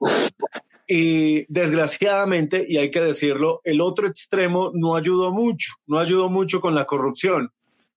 [0.93, 6.59] y desgraciadamente, y hay que decirlo, el otro extremo no ayudó mucho, no ayudó mucho
[6.59, 7.53] con la corrupción,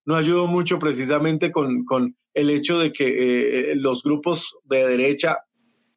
[0.05, 5.39] no ayudó mucho precisamente con, con el hecho de que eh, los grupos de derecha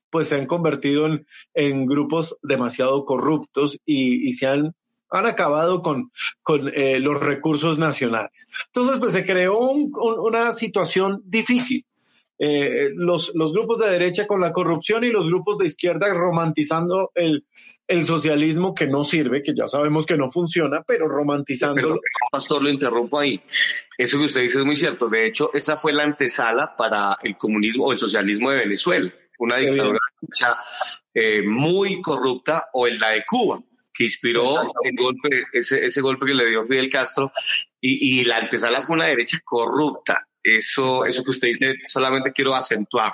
[0.08, 4.74] pues se han convertido en, en grupos demasiado corruptos y, y se han
[5.10, 6.10] han acabado con,
[6.42, 8.48] con eh, los recursos nacionales.
[8.66, 11.84] Entonces, pues se creó un, una situación difícil
[12.38, 17.10] eh, los, los grupos de derecha con la corrupción y los grupos de izquierda romantizando
[17.14, 17.46] el,
[17.88, 22.00] el socialismo que no sirve, que ya sabemos que no funciona, pero romantizándolo.
[22.30, 23.40] pastor, lo interrumpo ahí.
[23.96, 25.08] Eso que usted dice es muy cierto.
[25.08, 29.56] De hecho, esa fue la antesala para el comunismo o el socialismo de Venezuela, una
[29.56, 29.98] dictadura
[31.14, 33.60] eh, muy corrupta, o en la de Cuba
[33.92, 37.32] que inspiró el golpe, ese, ese golpe que le dio Fidel Castro,
[37.80, 40.28] y, y la antesala fue una derecha corrupta.
[40.46, 43.12] Eso, eso que usted dice, solamente quiero acentuar.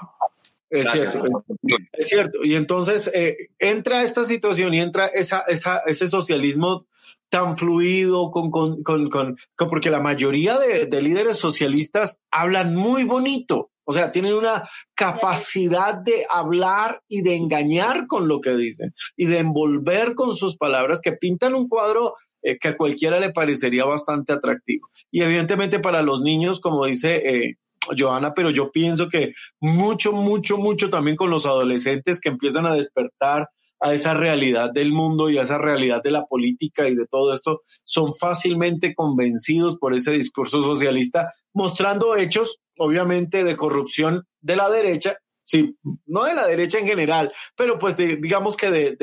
[0.69, 1.45] Es cierto,
[1.93, 2.45] es, cierto.
[2.45, 6.87] Y entonces eh, entra esta situación y entra esa, esa, ese socialismo
[7.29, 13.05] tan fluido, con, con, con, con porque la mayoría de, de, líderes socialistas hablan muy
[13.05, 18.95] bonito, o sea, tienen una capacidad de hablar y de engañar con lo que dicen
[19.17, 23.33] y de envolver con sus palabras que pintan un cuadro eh, que a cualquiera le
[23.33, 24.89] parecería bastante atractivo.
[25.11, 27.57] Y evidentemente para los niños, como dice eh,
[27.97, 32.75] Johanna, pero yo pienso que mucho, mucho, mucho también con los adolescentes que empiezan a
[32.75, 33.49] despertar
[33.83, 37.33] a esa realidad del mundo y a esa realidad de la política y de todo
[37.33, 44.71] esto, son fácilmente convencidos por ese discurso socialista, mostrando hechos, obviamente, de corrupción de la
[44.71, 45.17] derecha,
[45.53, 45.77] sí,
[46.07, 48.97] no de la derecha en general, pero pues digamos que de,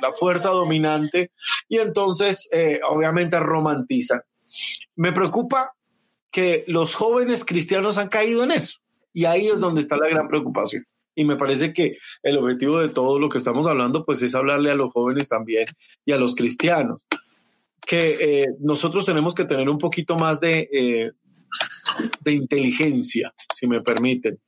[0.00, 1.30] la fuerza dominante,
[1.68, 4.22] y entonces, eh, obviamente, romantizan.
[4.96, 5.74] Me preocupa
[6.30, 8.78] que los jóvenes cristianos han caído en eso,
[9.12, 10.86] y ahí es donde está la gran preocupación.
[11.14, 14.70] Y me parece que el objetivo de todo lo que estamos hablando, pues es hablarle
[14.70, 15.66] a los jóvenes también
[16.06, 17.00] y a los cristianos,
[17.86, 21.10] que eh, nosotros tenemos que tener un poquito más de, eh,
[22.20, 24.38] de inteligencia, si me permiten.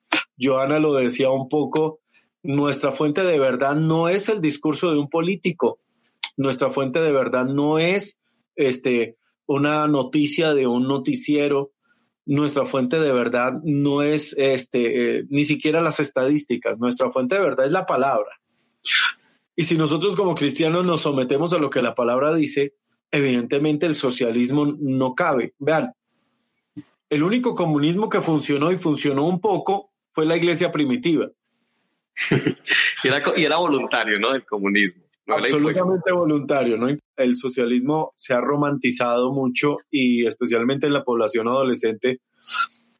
[0.41, 2.01] Joana lo decía un poco,
[2.43, 5.78] nuestra fuente de verdad no es el discurso de un político,
[6.36, 8.20] nuestra fuente de verdad no es
[8.57, 9.16] este,
[9.47, 11.72] una noticia de un noticiero,
[12.24, 17.43] nuestra fuente de verdad no es este, eh, ni siquiera las estadísticas, nuestra fuente de
[17.43, 18.41] verdad es la palabra.
[19.57, 22.74] Y si nosotros como cristianos nos sometemos a lo que la palabra dice,
[23.11, 25.55] evidentemente el socialismo no cabe.
[25.59, 25.93] Vean,
[27.11, 31.28] el único comunismo que funcionó y funcionó un poco fue la iglesia primitiva.
[33.04, 34.34] y, era, y era voluntario, ¿no?
[34.34, 35.04] El comunismo.
[35.26, 36.88] Absolutamente voluntario, ¿no?
[37.16, 42.20] El socialismo se ha romantizado mucho y especialmente en la población adolescente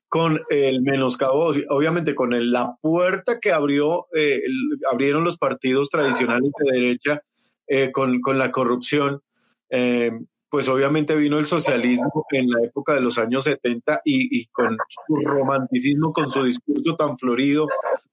[0.09, 4.43] con el menoscabo, obviamente con la puerta que abrió, eh,
[4.91, 7.23] abrieron los partidos tradicionales de derecha
[7.69, 9.23] eh, con, con, la corrupción,
[9.69, 10.11] eh,
[10.51, 14.77] pues obviamente vino el socialismo en la época de los años 70 y, y, con
[15.07, 17.69] su romanticismo, con su discurso tan florido,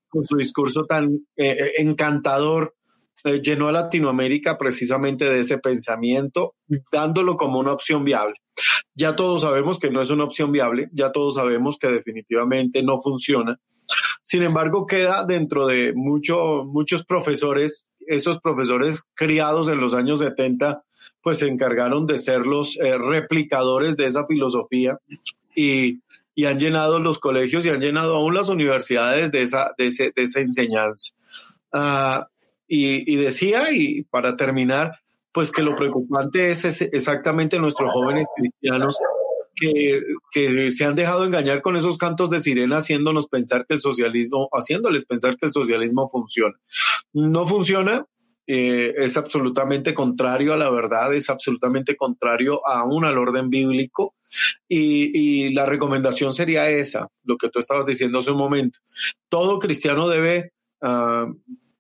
[0.08, 2.76] con su discurso tan encantador,
[3.24, 6.56] eh, llenó a Latinoamérica precisamente de ese pensamiento,
[6.92, 8.36] dándolo como una opción viable.
[8.94, 13.00] Ya todos sabemos que no es una opción viable, ya todos sabemos que definitivamente no
[13.00, 13.60] funciona.
[14.22, 20.84] Sin embargo, queda dentro de mucho, muchos profesores, esos profesores criados en los años 70,
[21.22, 24.98] pues se encargaron de ser los eh, replicadores de esa filosofía
[25.56, 26.00] y,
[26.36, 30.14] y, han llenado los colegios y han llenado aún las universidades de esa, de ese,
[30.16, 31.14] de esa enseñanza.
[31.74, 32.24] Uh,
[32.68, 35.00] y, decía, y para terminar,
[35.32, 38.98] pues que lo preocupante es exactamente nuestros jóvenes cristianos
[39.56, 40.02] que,
[40.32, 44.50] que, se han dejado engañar con esos cantos de sirena haciéndonos pensar que el socialismo,
[44.52, 46.56] haciéndoles pensar que el socialismo funciona.
[47.14, 48.06] No funciona,
[48.50, 54.16] eh, es absolutamente contrario a la verdad, es absolutamente contrario aún al orden bíblico.
[54.68, 58.80] Y, y, la recomendación sería esa, lo que tú estabas diciendo hace un momento.
[59.30, 61.34] Todo cristiano debe uh,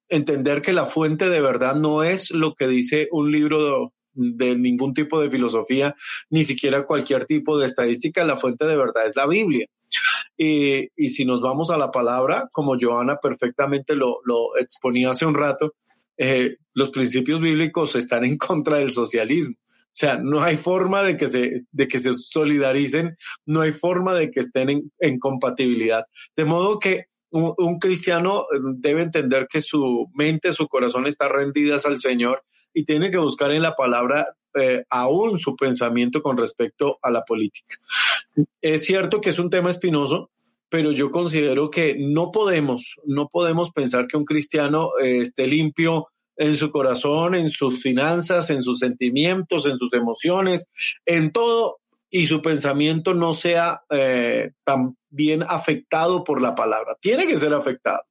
[0.10, 4.94] entender que la fuente de verdad no es lo que dice un libro de, ningún
[4.94, 5.96] tipo de filosofía,
[6.30, 9.68] ni siquiera cualquier tipo de estadística, la fuente de verdad es la Biblia.
[10.38, 15.26] Y, y si nos vamos a la palabra, como Joana perfectamente lo, lo exponía hace
[15.26, 15.74] un rato,
[16.18, 19.56] eh, los principios bíblicos están en contra del socialismo.
[19.60, 24.14] O sea, no hay forma de que se, de que se solidaricen, no hay forma
[24.14, 26.06] de que estén en, en compatibilidad.
[26.36, 31.86] De modo que un, cristiano eh, debe entender que su mente, su corazón está rendidas
[31.86, 32.44] al Señor
[32.74, 37.24] y tiene que buscar en la palabra eh, aún su pensamiento con respecto a la
[37.24, 37.76] política.
[38.62, 40.32] Es cierto que es un tema espinoso,
[40.70, 46.08] pero yo considero que no podemos, no podemos pensar que un cristiano eh, esté limpio
[46.36, 50.70] en su corazón, en sus finanzas, en sus sentimientos, en sus emociones,
[51.06, 51.78] en todo,
[52.10, 56.96] y su pensamiento no sea eh, tan bien afectado por la palabra.
[57.02, 58.02] Tiene que ser afectado.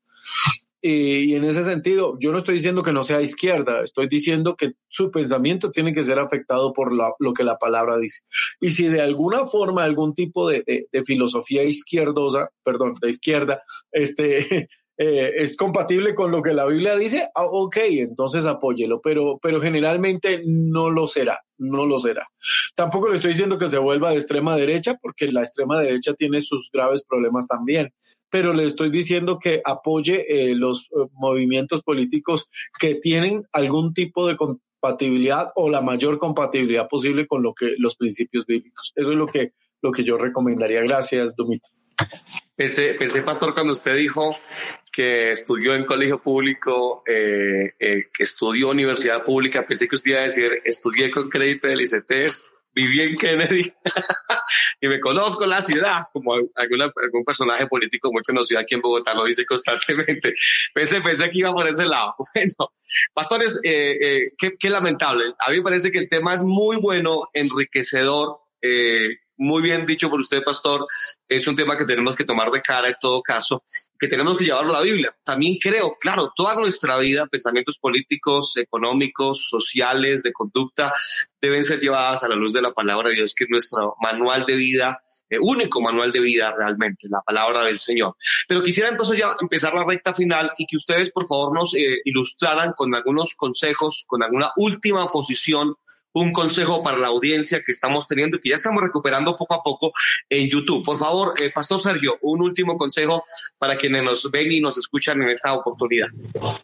[0.83, 4.75] Y, en ese sentido, yo no estoy diciendo que no sea izquierda, estoy diciendo que
[4.89, 8.23] su pensamiento tiene que ser afectado por lo que la palabra dice.
[8.61, 14.69] Y si de alguna forma algún tipo de, de, filosofía izquierdosa, perdón, de izquierda, este,
[14.99, 19.61] eh, es compatible con lo que la Biblia dice, ah, ok, entonces apóyelo, pero, pero
[19.61, 22.29] generalmente no lo será, no lo será.
[22.75, 26.41] Tampoco le estoy diciendo que se vuelva de extrema derecha, porque la extrema derecha tiene
[26.41, 27.93] sus graves problemas también,
[28.31, 32.49] pero le estoy diciendo que apoye eh, los eh, movimientos políticos
[32.79, 37.97] que tienen algún tipo de compatibilidad o la mayor compatibilidad posible con lo que los
[37.97, 38.93] principios bíblicos.
[38.97, 39.53] Eso es lo que,
[39.83, 40.83] lo que yo recomendaría.
[40.83, 41.69] Gracias, Dumita.
[42.55, 44.31] Pensé, pensé, pastor, cuando usted dijo
[44.93, 50.21] que estudió en colegio público, eh, eh, que estudió universidad pública, pensé que usted iba
[50.21, 53.73] a decir, estudié con crédito del ICTs, viví en Kennedy
[54.83, 59.25] y me conozco la ciudad, como algún personaje político muy conocido aquí en Bogotá lo
[59.25, 60.35] dice constantemente.
[60.75, 62.15] Pensé, pensé que iba por ese lado.
[62.35, 62.71] Bueno,
[63.15, 65.25] pastores, eh, eh, qué, qué, lamentable.
[65.39, 68.41] A mí me parece que el tema es muy bueno, enriquecedor.
[68.61, 70.87] Eh, muy bien dicho por usted, pastor,
[71.29, 73.63] es un tema que tenemos que tomar de cara en todo caso,
[73.99, 75.17] que tenemos que llevarlo a la Biblia.
[75.25, 80.93] También creo, claro, toda nuestra vida, pensamientos políticos, económicos, sociales, de conducta,
[81.41, 84.47] deben ser llevadas a la luz de la palabra de Dios, que es nuestro manual
[84.47, 88.15] de vida, eh, único manual de vida realmente, la palabra del Señor.
[88.47, 92.01] Pero quisiera entonces ya empezar la recta final y que ustedes, por favor, nos eh,
[92.05, 95.75] ilustraran con algunos consejos, con alguna última posición
[96.17, 99.63] un consejo para la audiencia que estamos teniendo y que ya estamos recuperando poco a
[99.63, 99.93] poco
[100.31, 100.83] en YouTube.
[100.83, 103.25] Por favor, eh, Pastor Sergio, un último consejo
[103.59, 106.09] para quienes nos ven y nos escuchan en esta oportunidad.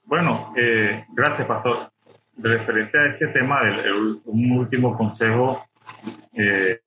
[0.05, 1.91] Bueno, eh, gracias, Pastor.
[2.39, 3.61] Referente a este tema,
[4.25, 5.67] un último consejo,
[6.33, 6.81] eh,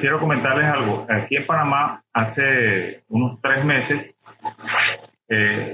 [0.00, 1.04] quiero comentarles algo.
[1.10, 4.14] Aquí en Panamá, hace unos tres meses,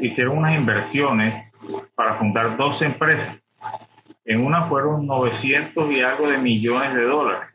[0.00, 1.52] hicieron unas inversiones
[1.94, 3.41] para fundar dos empresas
[4.24, 7.48] en una fueron 900 y algo de millones de dólares.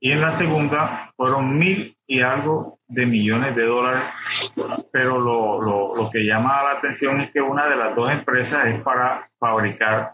[0.00, 4.04] Y en la segunda fueron mil y algo de millones de dólares.
[4.92, 8.66] Pero lo, lo, lo que llama la atención es que una de las dos empresas
[8.66, 10.12] es para fabricar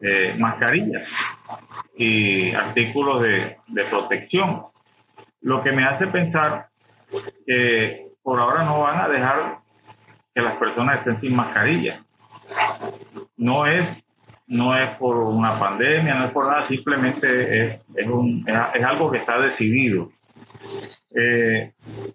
[0.00, 1.02] eh, mascarillas
[1.96, 4.64] y artículos de, de protección.
[5.42, 6.66] Lo que me hace pensar
[7.46, 9.58] que por ahora no van a dejar
[10.34, 12.02] que las personas estén sin mascarilla.
[13.36, 14.02] No es
[14.50, 19.10] no es por una pandemia, no es por nada, simplemente es, es, un, es, algo
[19.10, 20.10] que está decidido.
[21.16, 21.72] Eh,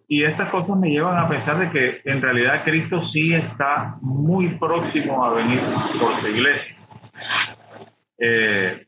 [0.10, 4.50] y estas cosas me llevan a pensar de que en realidad Cristo sí está muy
[4.58, 5.62] próximo a venir
[5.98, 6.76] por su iglesia.
[8.20, 8.86] Eh,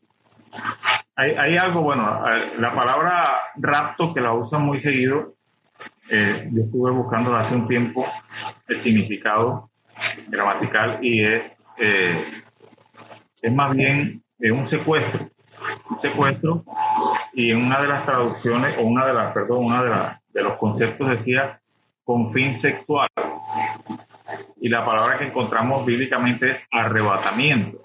[1.15, 2.21] hay, algo, bueno,
[2.59, 3.23] la palabra
[3.55, 5.35] rapto que la usan muy seguido,
[6.09, 8.05] eh, yo estuve buscando hace un tiempo
[8.67, 9.69] el significado
[10.27, 11.43] gramatical y es
[13.47, 15.29] es más bien un secuestro,
[15.89, 16.63] un secuestro
[17.33, 20.43] y en una de las traducciones o una de las, perdón, una de, las de
[20.43, 21.59] los conceptos decía
[22.03, 23.07] con fin sexual
[24.59, 27.79] y la palabra que encontramos bíblicamente es arrebatamiento.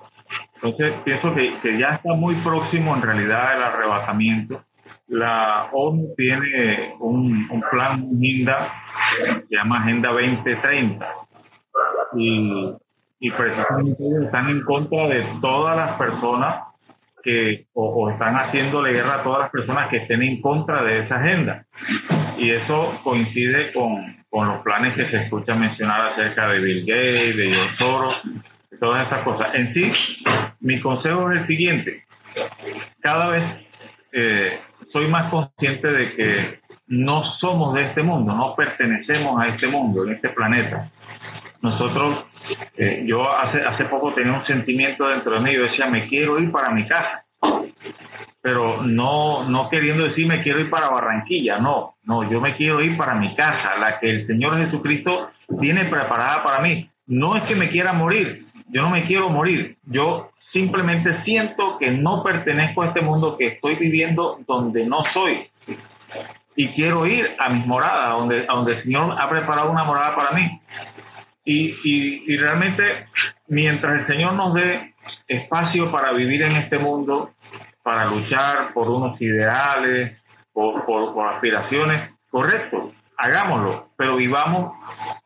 [0.56, 4.64] Entonces pienso que, que ya está muy próximo en realidad el arrebatamiento.
[5.06, 8.72] La ONU tiene un, un plan, agenda,
[9.48, 11.06] se llama Agenda 2030
[12.16, 12.72] y
[13.22, 16.64] y precisamente están en contra de todas las personas
[17.22, 21.20] que o, están haciéndole guerra a todas las personas que estén en contra de esa
[21.20, 21.64] agenda.
[22.36, 27.36] Y eso coincide con, con los planes que se escucha mencionar acerca de Bill Gates,
[27.36, 28.16] de George Soros,
[28.80, 29.54] todas esas cosas.
[29.54, 29.92] En sí,
[30.58, 32.02] mi consejo es el siguiente.
[33.02, 33.44] Cada vez
[34.10, 34.58] eh,
[34.92, 40.04] soy más consciente de que no somos de este mundo, no pertenecemos a este mundo,
[40.04, 40.90] en este planeta.
[41.62, 42.26] Nosotros
[42.76, 46.38] eh, yo hace, hace poco tenía un sentimiento dentro de mí, yo decía, me quiero
[46.38, 47.24] ir para mi casa,
[48.40, 52.82] pero no, no queriendo decir me quiero ir para Barranquilla, no, no, yo me quiero
[52.82, 56.88] ir para mi casa, la que el Señor Jesucristo tiene preparada para mí.
[57.06, 61.90] No es que me quiera morir, yo no me quiero morir, yo simplemente siento que
[61.90, 65.46] no pertenezco a este mundo que estoy viviendo donde no soy.
[66.54, 70.36] Y quiero ir a mis moradas, donde, donde el Señor ha preparado una morada para
[70.36, 70.60] mí.
[71.45, 73.07] Y, y, realmente,
[73.49, 74.95] mientras el Señor nos dé
[75.26, 77.30] espacio para vivir en este mundo,
[77.82, 80.18] para luchar por unos ideales,
[80.53, 84.72] por, por, aspiraciones, correcto, hagámoslo, pero vivamos,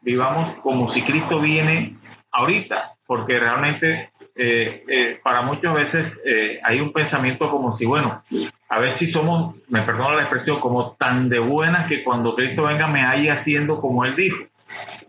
[0.00, 1.96] vivamos como si Cristo viene
[2.32, 8.22] ahorita, porque realmente eh, eh, para muchas veces eh, hay un pensamiento como si, bueno,
[8.68, 12.64] a ver si somos, me perdono la expresión, como tan de buenas que cuando Cristo
[12.64, 14.44] venga me haya haciendo como Él dijo.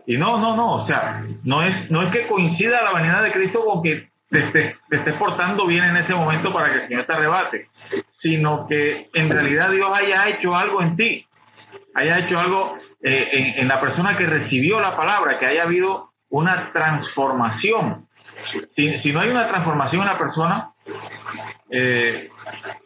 [0.08, 3.30] Y no, no, no, o sea, no es, no es que coincida la vanidad de
[3.30, 7.14] Cristo con que te, estés portando bien en ese momento para que el Señor te
[7.14, 7.68] arrebate,
[8.22, 11.26] sino que en realidad Dios haya hecho algo en ti,
[11.94, 16.72] haya hecho algo eh, en, la persona que recibió la palabra, que haya habido una
[16.72, 18.06] transformación.
[18.74, 20.70] Si, si no hay una transformación en la persona,
[21.70, 22.30] eh,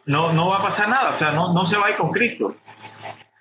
[0.07, 2.11] no, no va a pasar nada, o sea, no, no se va a ir con
[2.11, 2.57] Cristo.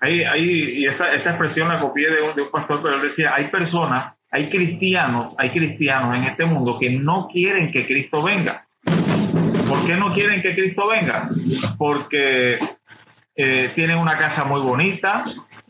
[0.08, 3.48] Y esa, esa expresión la copié de un, de un pastor, pero él decía, hay
[3.48, 8.66] personas, hay cristianos, hay cristianos en este mundo que no quieren que Cristo venga.
[8.84, 11.28] ¿Por qué no quieren que Cristo venga?
[11.78, 12.58] Porque
[13.36, 15.24] eh, tienen una casa muy bonita,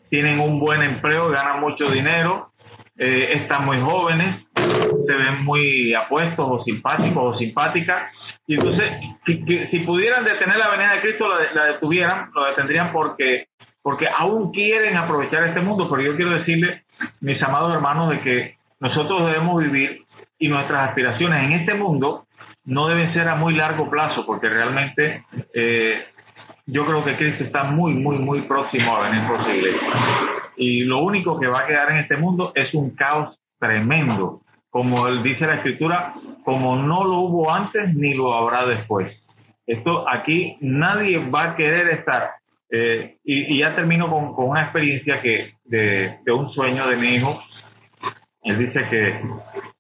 [0.09, 2.53] tienen un buen empleo, ganan mucho dinero,
[2.99, 8.13] eh, están muy jóvenes, se ven muy apuestos o simpáticos o simpáticas.
[8.47, 8.91] Y entonces,
[9.25, 13.47] si, si pudieran detener la venida de Cristo, la, la, detuvieran, lo detendrían porque,
[13.83, 15.89] porque aún quieren aprovechar este mundo.
[15.91, 16.85] Pero yo quiero decirle,
[17.21, 20.05] mis amados hermanos, de que nosotros debemos vivir
[20.39, 22.27] y nuestras aspiraciones en este mundo
[22.65, 26.05] no deben ser a muy largo plazo, porque realmente eh,
[26.67, 29.89] yo creo que Cristo está muy, muy, muy próximo a venir por su iglesia.
[30.57, 35.09] Y lo único que va a quedar en este mundo es un caos tremendo, como
[35.09, 36.15] él dice la escritura,
[36.45, 39.13] como no lo hubo antes ni lo habrá después.
[39.67, 42.31] Esto aquí nadie va a querer estar.
[42.75, 46.97] Eh, y, y, ya termino con, con una experiencia que de, de, un sueño de
[46.97, 47.39] mi hijo.
[48.45, 49.21] Él dice que,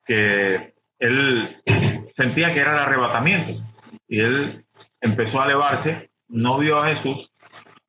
[0.04, 1.56] que él
[2.14, 3.64] sentía que era el arrebatamiento
[4.08, 4.64] y él
[5.00, 7.30] empezó a elevarse no vio a Jesús,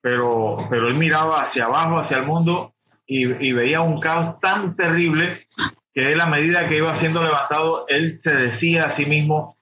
[0.01, 2.73] pero, pero él miraba hacia abajo, hacia el mundo,
[3.05, 5.47] y, y veía un caos tan terrible
[5.93, 9.57] que él a medida que iba siendo levantado, él se decía a sí mismo,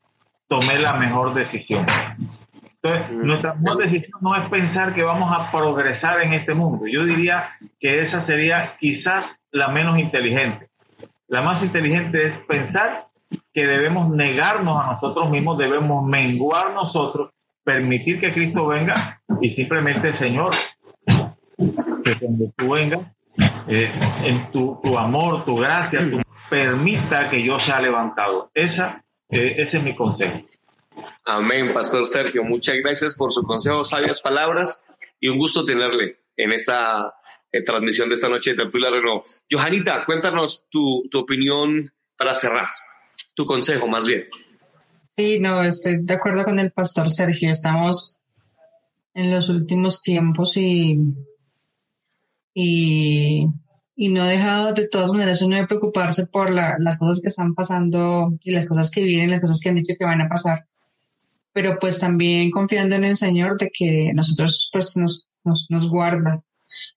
[0.47, 1.85] tomé la mejor decisión.
[2.83, 6.87] Entonces, nuestra mejor decisión no es pensar que vamos a progresar en este mundo.
[6.87, 10.67] Yo diría que esa sería quizás la menos inteligente.
[11.27, 13.05] La más inteligente es pensar
[13.53, 17.31] que debemos negarnos a nosotros mismos, debemos menguar nosotros
[17.63, 20.55] permitir que Cristo venga y simplemente, Señor,
[22.03, 23.01] que cuando tú vengas,
[23.67, 23.91] eh,
[24.25, 26.19] en tu, tu, amor, tu gracia, tu,
[26.49, 28.49] permita que yo sea levantado.
[28.53, 30.41] Esa, eh, ese es mi consejo.
[31.25, 32.43] Amén, Pastor Sergio.
[32.43, 34.83] Muchas gracias por su consejo, sabias palabras
[35.19, 37.13] y un gusto tenerle en esta
[37.51, 39.23] eh, transmisión de esta noche de Tertulia Renault.
[39.49, 41.83] Johanita, cuéntanos tu, tu opinión
[42.17, 42.67] para cerrar,
[43.35, 44.25] tu consejo más bien.
[45.15, 47.51] Sí, no, estoy de acuerdo con el pastor Sergio.
[47.51, 48.21] Estamos
[49.13, 50.97] en los últimos tiempos y,
[52.53, 53.45] y,
[53.95, 57.27] y no he dejado de todas maneras uno de preocuparse por la, las cosas que
[57.27, 60.29] están pasando y las cosas que vienen, las cosas que han dicho que van a
[60.29, 60.67] pasar.
[61.53, 66.41] Pero pues también confiando en el Señor de que nosotros pues nos, nos, nos guarda.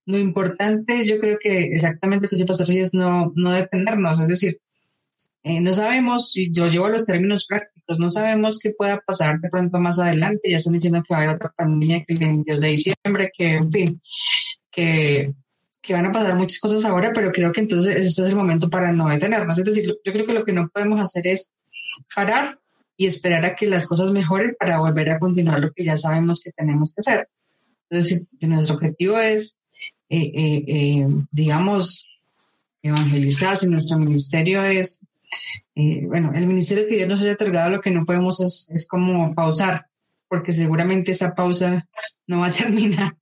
[0.07, 4.29] Lo importante yo creo que exactamente lo que dice pastor es no, no detenernos, es
[4.29, 4.61] decir,
[5.47, 9.51] eh, no sabemos, y yo llevo los términos prácticos, no sabemos qué pueda pasar de
[9.51, 10.51] pronto más adelante.
[10.51, 13.55] Ya están diciendo que va a haber otra pandemia que el 22 de diciembre, que,
[13.57, 14.01] en fin,
[14.71, 15.35] que,
[15.83, 18.71] que van a pasar muchas cosas ahora, pero creo que entonces este es el momento
[18.71, 19.59] para no detenernos.
[19.59, 21.53] Es decir, yo creo que lo que no podemos hacer es
[22.15, 22.59] parar
[22.97, 26.41] y esperar a que las cosas mejoren para volver a continuar lo que ya sabemos
[26.43, 27.29] que tenemos que hacer.
[27.91, 29.59] Entonces, si, nuestro objetivo es,
[30.09, 32.09] eh, eh, eh, digamos,
[32.83, 35.07] evangelizar, si nuestro ministerio es
[35.75, 39.87] bueno, el ministerio que Dios nos haya otorgado lo que no podemos es, como pausar,
[40.29, 41.89] porque seguramente esa pausa
[42.27, 43.17] no va a terminar.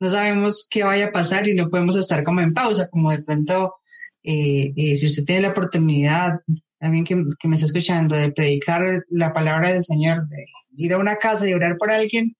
[0.00, 3.22] No sabemos qué vaya a pasar y no podemos estar como en pausa, como de
[3.22, 3.74] pronto,
[4.22, 6.40] eh, si usted tiene la oportunidad,
[6.84, 10.98] alguien que, que, me está escuchando, de predicar la palabra del Señor, de ir a
[10.98, 12.36] una casa y orar por alguien,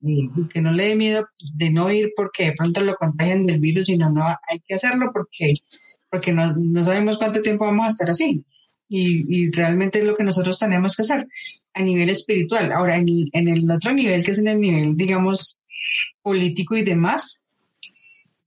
[0.00, 3.60] y, que no le dé miedo de no ir porque de pronto lo contagian del
[3.60, 5.54] virus, sino no hay que hacerlo porque
[6.10, 8.44] porque no, no sabemos cuánto tiempo vamos a estar así.
[8.88, 11.26] Y, y, realmente es lo que nosotros tenemos que hacer
[11.74, 12.70] a nivel espiritual.
[12.70, 15.60] Ahora, en, en, el otro nivel, que es en el nivel, digamos,
[16.22, 17.42] político y demás,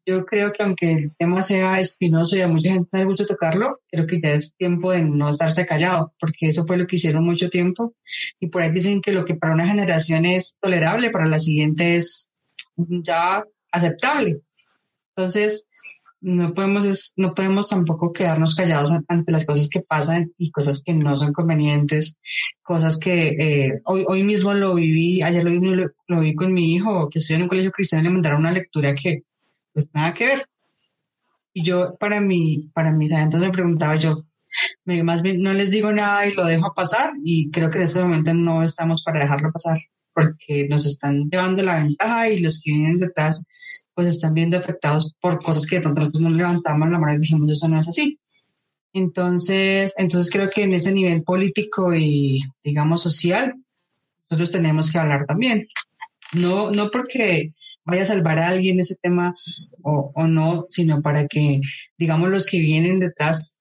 [0.10, 3.79] yo creo que aunque el tema sea espinoso y a mucha gente le gusta tocarlo,
[3.92, 7.24] creo que ya es tiempo de no estarse callado, porque eso fue lo que hicieron
[7.24, 7.93] mucho tiempo.
[8.39, 11.96] Y por ahí dicen que lo que para una generación es tolerable, para la siguiente
[11.96, 12.32] es
[12.75, 14.42] ya aceptable.
[15.16, 15.67] Entonces,
[16.21, 20.93] no podemos, no podemos tampoco quedarnos callados ante las cosas que pasan y cosas que
[20.93, 22.20] no son convenientes,
[22.62, 26.74] cosas que eh, hoy, hoy mismo lo viví, ayer lo, lo, lo vi con mi
[26.74, 29.24] hijo, que estoy en un colegio cristiano, le mandaron una lectura que
[29.74, 30.46] pues nada que ver.
[31.54, 34.21] Y yo para mí, para mis adentros me preguntaba yo,
[35.04, 38.01] más bien no les digo nada y lo dejo pasar y creo que en este
[38.01, 39.78] momento no estamos para dejarlo pasar
[40.13, 43.46] porque nos están llevando la ventaja y los que vienen detrás
[43.93, 47.20] pues están viendo afectados por cosas que de pronto nosotros no levantamos la mano y
[47.20, 48.20] dijimos eso no es así.
[48.93, 53.55] Entonces, entonces creo que en ese nivel político y digamos social,
[54.29, 55.67] nosotros tenemos que hablar también.
[56.33, 57.54] No, no porque
[57.89, 59.36] vaya a salvar a alguien ese tema
[59.82, 61.61] o, o no, sino para que,
[61.97, 63.59] digamos, los que vienen detrás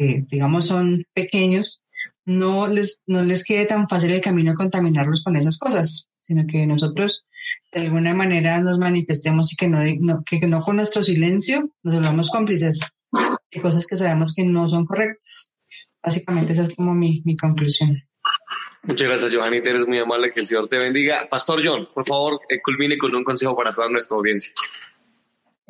[0.00, 1.84] que digamos son pequeños,
[2.24, 6.66] no les, no les quede tan fácil el camino contaminarlos con esas cosas, sino que
[6.66, 7.24] nosotros
[7.72, 12.30] de alguna manera nos manifestemos y que no, que no con nuestro silencio nos volvamos
[12.30, 12.80] cómplices
[13.52, 15.52] de cosas que sabemos que no son correctas.
[16.02, 18.02] Básicamente esa es como mi, mi conclusión.
[18.82, 19.58] Muchas gracias, Johanny.
[19.58, 20.32] Eres muy amable.
[20.32, 21.28] Que el Señor te bendiga.
[21.30, 24.52] Pastor John, por favor, eh, culmine con un consejo para toda nuestra audiencia.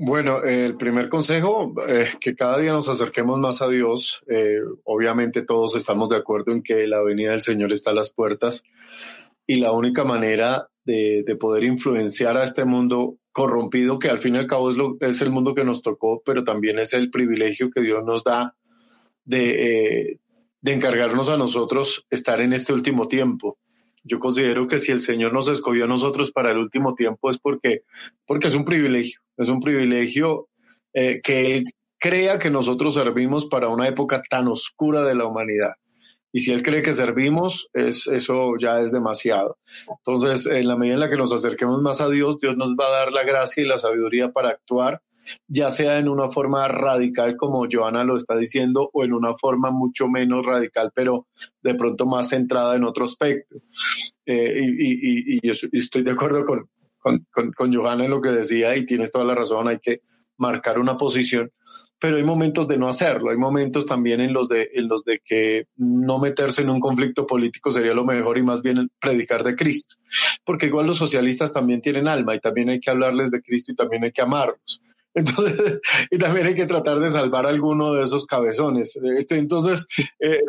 [0.02, 4.22] Bueno, el primer consejo es que cada día nos acerquemos más a Dios.
[4.28, 8.10] Eh, obviamente todos estamos de acuerdo en que la venida del Señor está a las
[8.10, 8.62] puertas
[9.46, 14.38] y la única manera de, poder influenciar a este mundo corrompido, que al fin y
[14.38, 17.70] al cabo es, lo, es el mundo que nos tocó, pero también es el privilegio
[17.70, 18.56] que Dios nos da
[19.24, 20.18] de, eh,
[20.60, 23.58] de encargarnos a nosotros estar en este último tiempo.
[24.02, 27.38] Yo considero que si el Señor nos escogió a nosotros para el último tiempo es
[27.38, 27.82] porque,
[28.26, 30.48] porque es un privilegio, es un privilegio
[30.94, 31.64] eh, que Él
[31.98, 35.74] crea que nosotros servimos para una época tan oscura de la humanidad.
[36.32, 39.58] Y si Él cree que servimos, es, eso ya es demasiado.
[39.88, 42.86] Entonces, en la medida en la que nos acerquemos más a Dios, Dios nos va
[42.86, 45.02] a dar la gracia y la sabiduría para actuar
[45.46, 49.70] ya sea en una forma radical como Joana lo está diciendo o en una forma
[49.70, 51.26] mucho menos radical, pero
[51.62, 53.56] de pronto más centrada en otro aspecto.
[54.26, 58.86] Eh, y, y, estoy de acuerdo con, con, con, Johanna en lo que decía y
[58.86, 60.02] tienes toda la razón, hay que
[60.36, 61.50] marcar una posición,
[62.00, 65.20] pero hay momentos de no hacerlo, hay momentos también en los de, en los de
[65.24, 69.54] que no meterse en un conflicto político sería lo mejor y más bien predicar de
[69.54, 69.96] Cristo,
[70.44, 73.76] porque igual los socialistas también tienen alma y también hay que hablarles de Cristo y
[73.76, 74.80] también hay que amarlos.
[75.14, 75.80] Entonces,
[76.10, 78.98] y también hay que tratar de salvar alguno de esos cabezones.
[79.18, 79.86] Este, entonces,
[80.20, 80.42] eh,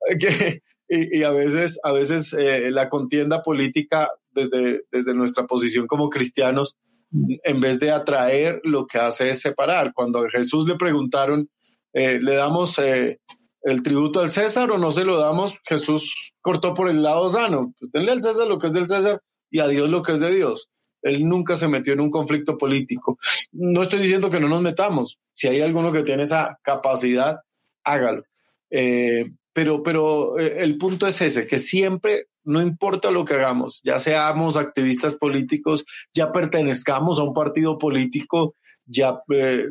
[0.88, 6.76] y, a veces, a veces eh, la contienda política desde, desde nuestra posición como cristianos,
[7.12, 9.92] en vez de atraer, lo que hace es separar.
[9.94, 11.48] Cuando a Jesús le preguntaron,
[11.92, 15.58] eh, ¿le damos el tributo al César o no se lo damos?
[15.64, 17.74] Jesús cortó por el lado sano.
[17.78, 19.20] Pues denle al César lo que es del César
[19.50, 20.70] y a Dios lo que es de Dios.
[21.02, 23.18] Él nunca se metió en un conflicto político.
[23.52, 25.20] No estoy diciendo que no nos metamos.
[25.34, 27.40] Si hay alguno que tiene esa capacidad,
[27.84, 28.24] hágalo.
[28.70, 33.82] Eh, pero, pero eh, el punto es ese, que siempre, no importa lo que hagamos,
[33.84, 35.84] ya seamos activistas políticos,
[36.14, 38.54] ya pertenezcamos a un partido político,
[38.86, 39.66] ya eh,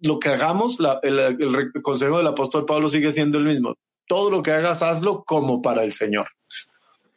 [0.00, 3.74] lo que hagamos, el, el consejo del apóstol Pablo sigue siendo el mismo.
[4.08, 6.28] Todo lo que hagas, hazlo como para el Señor.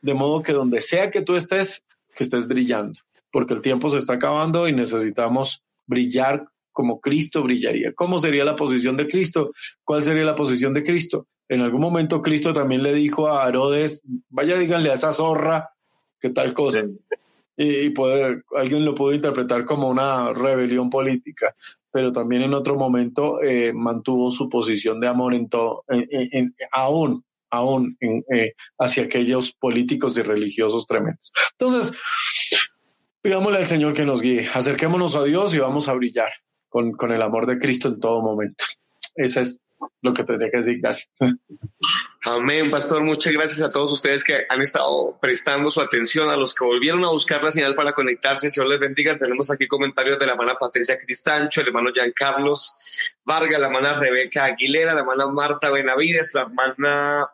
[0.02, 1.86] De modo que donde sea que tú estés,
[2.16, 3.00] que estés brillando
[3.32, 7.94] porque el tiempo se está acabando y necesitamos brillar como Cristo brillaría.
[7.94, 9.52] ¿Cómo sería la posición de Cristo?
[9.84, 11.28] ¿Cuál sería la posición de Cristo?
[11.50, 15.72] En algún momento Cristo también le dijo a Herodes, vaya díganle a esa zorra
[16.20, 16.86] que tal cosa.
[17.58, 17.94] Y,
[18.56, 21.54] alguien lo puede interpretar como una rebelión política,
[21.92, 27.26] pero también en otro momento eh, mantuvo su posición de amor en todo, en, aún,
[27.50, 31.34] aún eh, hacia aquellos políticos y religiosos tremendos.
[31.60, 31.98] Entonces,
[33.22, 34.48] Pidámosle al Señor que nos guíe.
[34.54, 36.32] Acerquémonos a Dios y vamos a brillar
[36.70, 38.64] con, con el amor de Cristo en todo momento.
[39.16, 39.60] Eso es
[40.02, 40.80] lo que tendría que decir.
[40.82, 41.12] Gracias.
[42.24, 43.04] Amén, pastor.
[43.04, 47.04] Muchas gracias a todos ustedes que han estado prestando su atención, a los que volvieron
[47.06, 48.50] a buscar la señal para conectarse.
[48.50, 49.18] Señor les bendiga.
[49.18, 53.94] Tenemos aquí comentarios de la hermana Patricia Cristancho, el hermano Jean Carlos Vargas, la hermana
[53.94, 57.30] Rebeca Aguilera, la hermana Marta Benavides, la hermana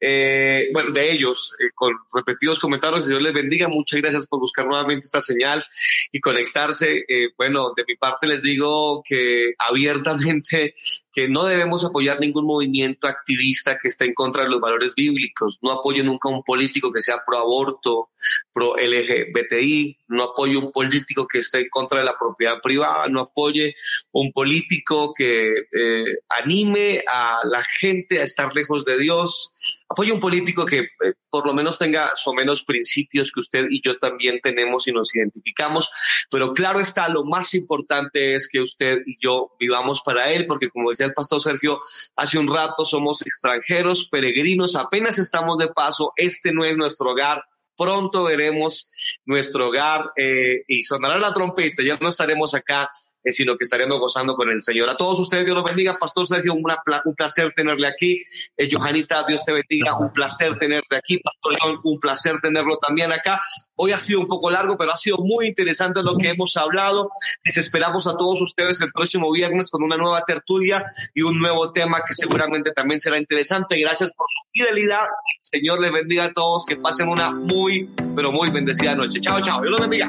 [0.00, 3.08] eh, bueno, de ellos, eh, con repetidos comentarios.
[3.08, 3.68] Dios les bendiga.
[3.68, 5.64] Muchas gracias por buscar nuevamente esta señal
[6.12, 7.04] y conectarse.
[7.08, 10.74] Eh, bueno, de mi parte les digo que abiertamente
[11.16, 15.58] que no debemos apoyar ningún movimiento activista que esté en contra de los valores bíblicos.
[15.62, 18.10] No apoyo nunca a un político que sea pro aborto,
[18.52, 19.96] pro LGBTI.
[20.08, 23.08] No apoyo un político que esté en contra de la propiedad privada.
[23.08, 23.74] No apoye
[24.12, 29.54] un político que eh, anime a la gente a estar lejos de Dios.
[29.88, 33.80] Apoyo un político que eh, por lo menos tenga o menos principios que usted y
[33.82, 35.88] yo también tenemos y nos identificamos.
[36.30, 40.68] Pero claro está, lo más importante es que usted y yo vivamos para él, porque
[40.68, 41.80] como decía el pastor Sergio
[42.14, 47.44] hace un rato, somos extranjeros, peregrinos, apenas estamos de paso, este no es nuestro hogar,
[47.76, 48.92] pronto veremos
[49.24, 52.90] nuestro hogar eh, y sonará la trompeta, ya no estaremos acá
[53.32, 54.90] sino que estaremos gozando con el Señor.
[54.90, 55.96] A todos ustedes, Dios los bendiga.
[55.98, 58.22] Pastor Sergio, un placer tenerle aquí.
[58.56, 59.96] Eh, Johanita, Dios te bendiga.
[59.98, 61.18] Un placer tenerle aquí.
[61.18, 63.40] Pastor John, un placer tenerlo también acá.
[63.74, 67.10] Hoy ha sido un poco largo, pero ha sido muy interesante lo que hemos hablado.
[67.44, 70.84] Les esperamos a todos ustedes el próximo viernes con una nueva tertulia
[71.14, 73.78] y un nuevo tema que seguramente también será interesante.
[73.78, 75.04] Gracias por su fidelidad.
[75.40, 76.64] Señor les bendiga a todos.
[76.66, 79.20] Que pasen una muy, pero muy bendecida noche.
[79.20, 79.60] Chao, chao.
[79.60, 80.08] Dios los bendiga.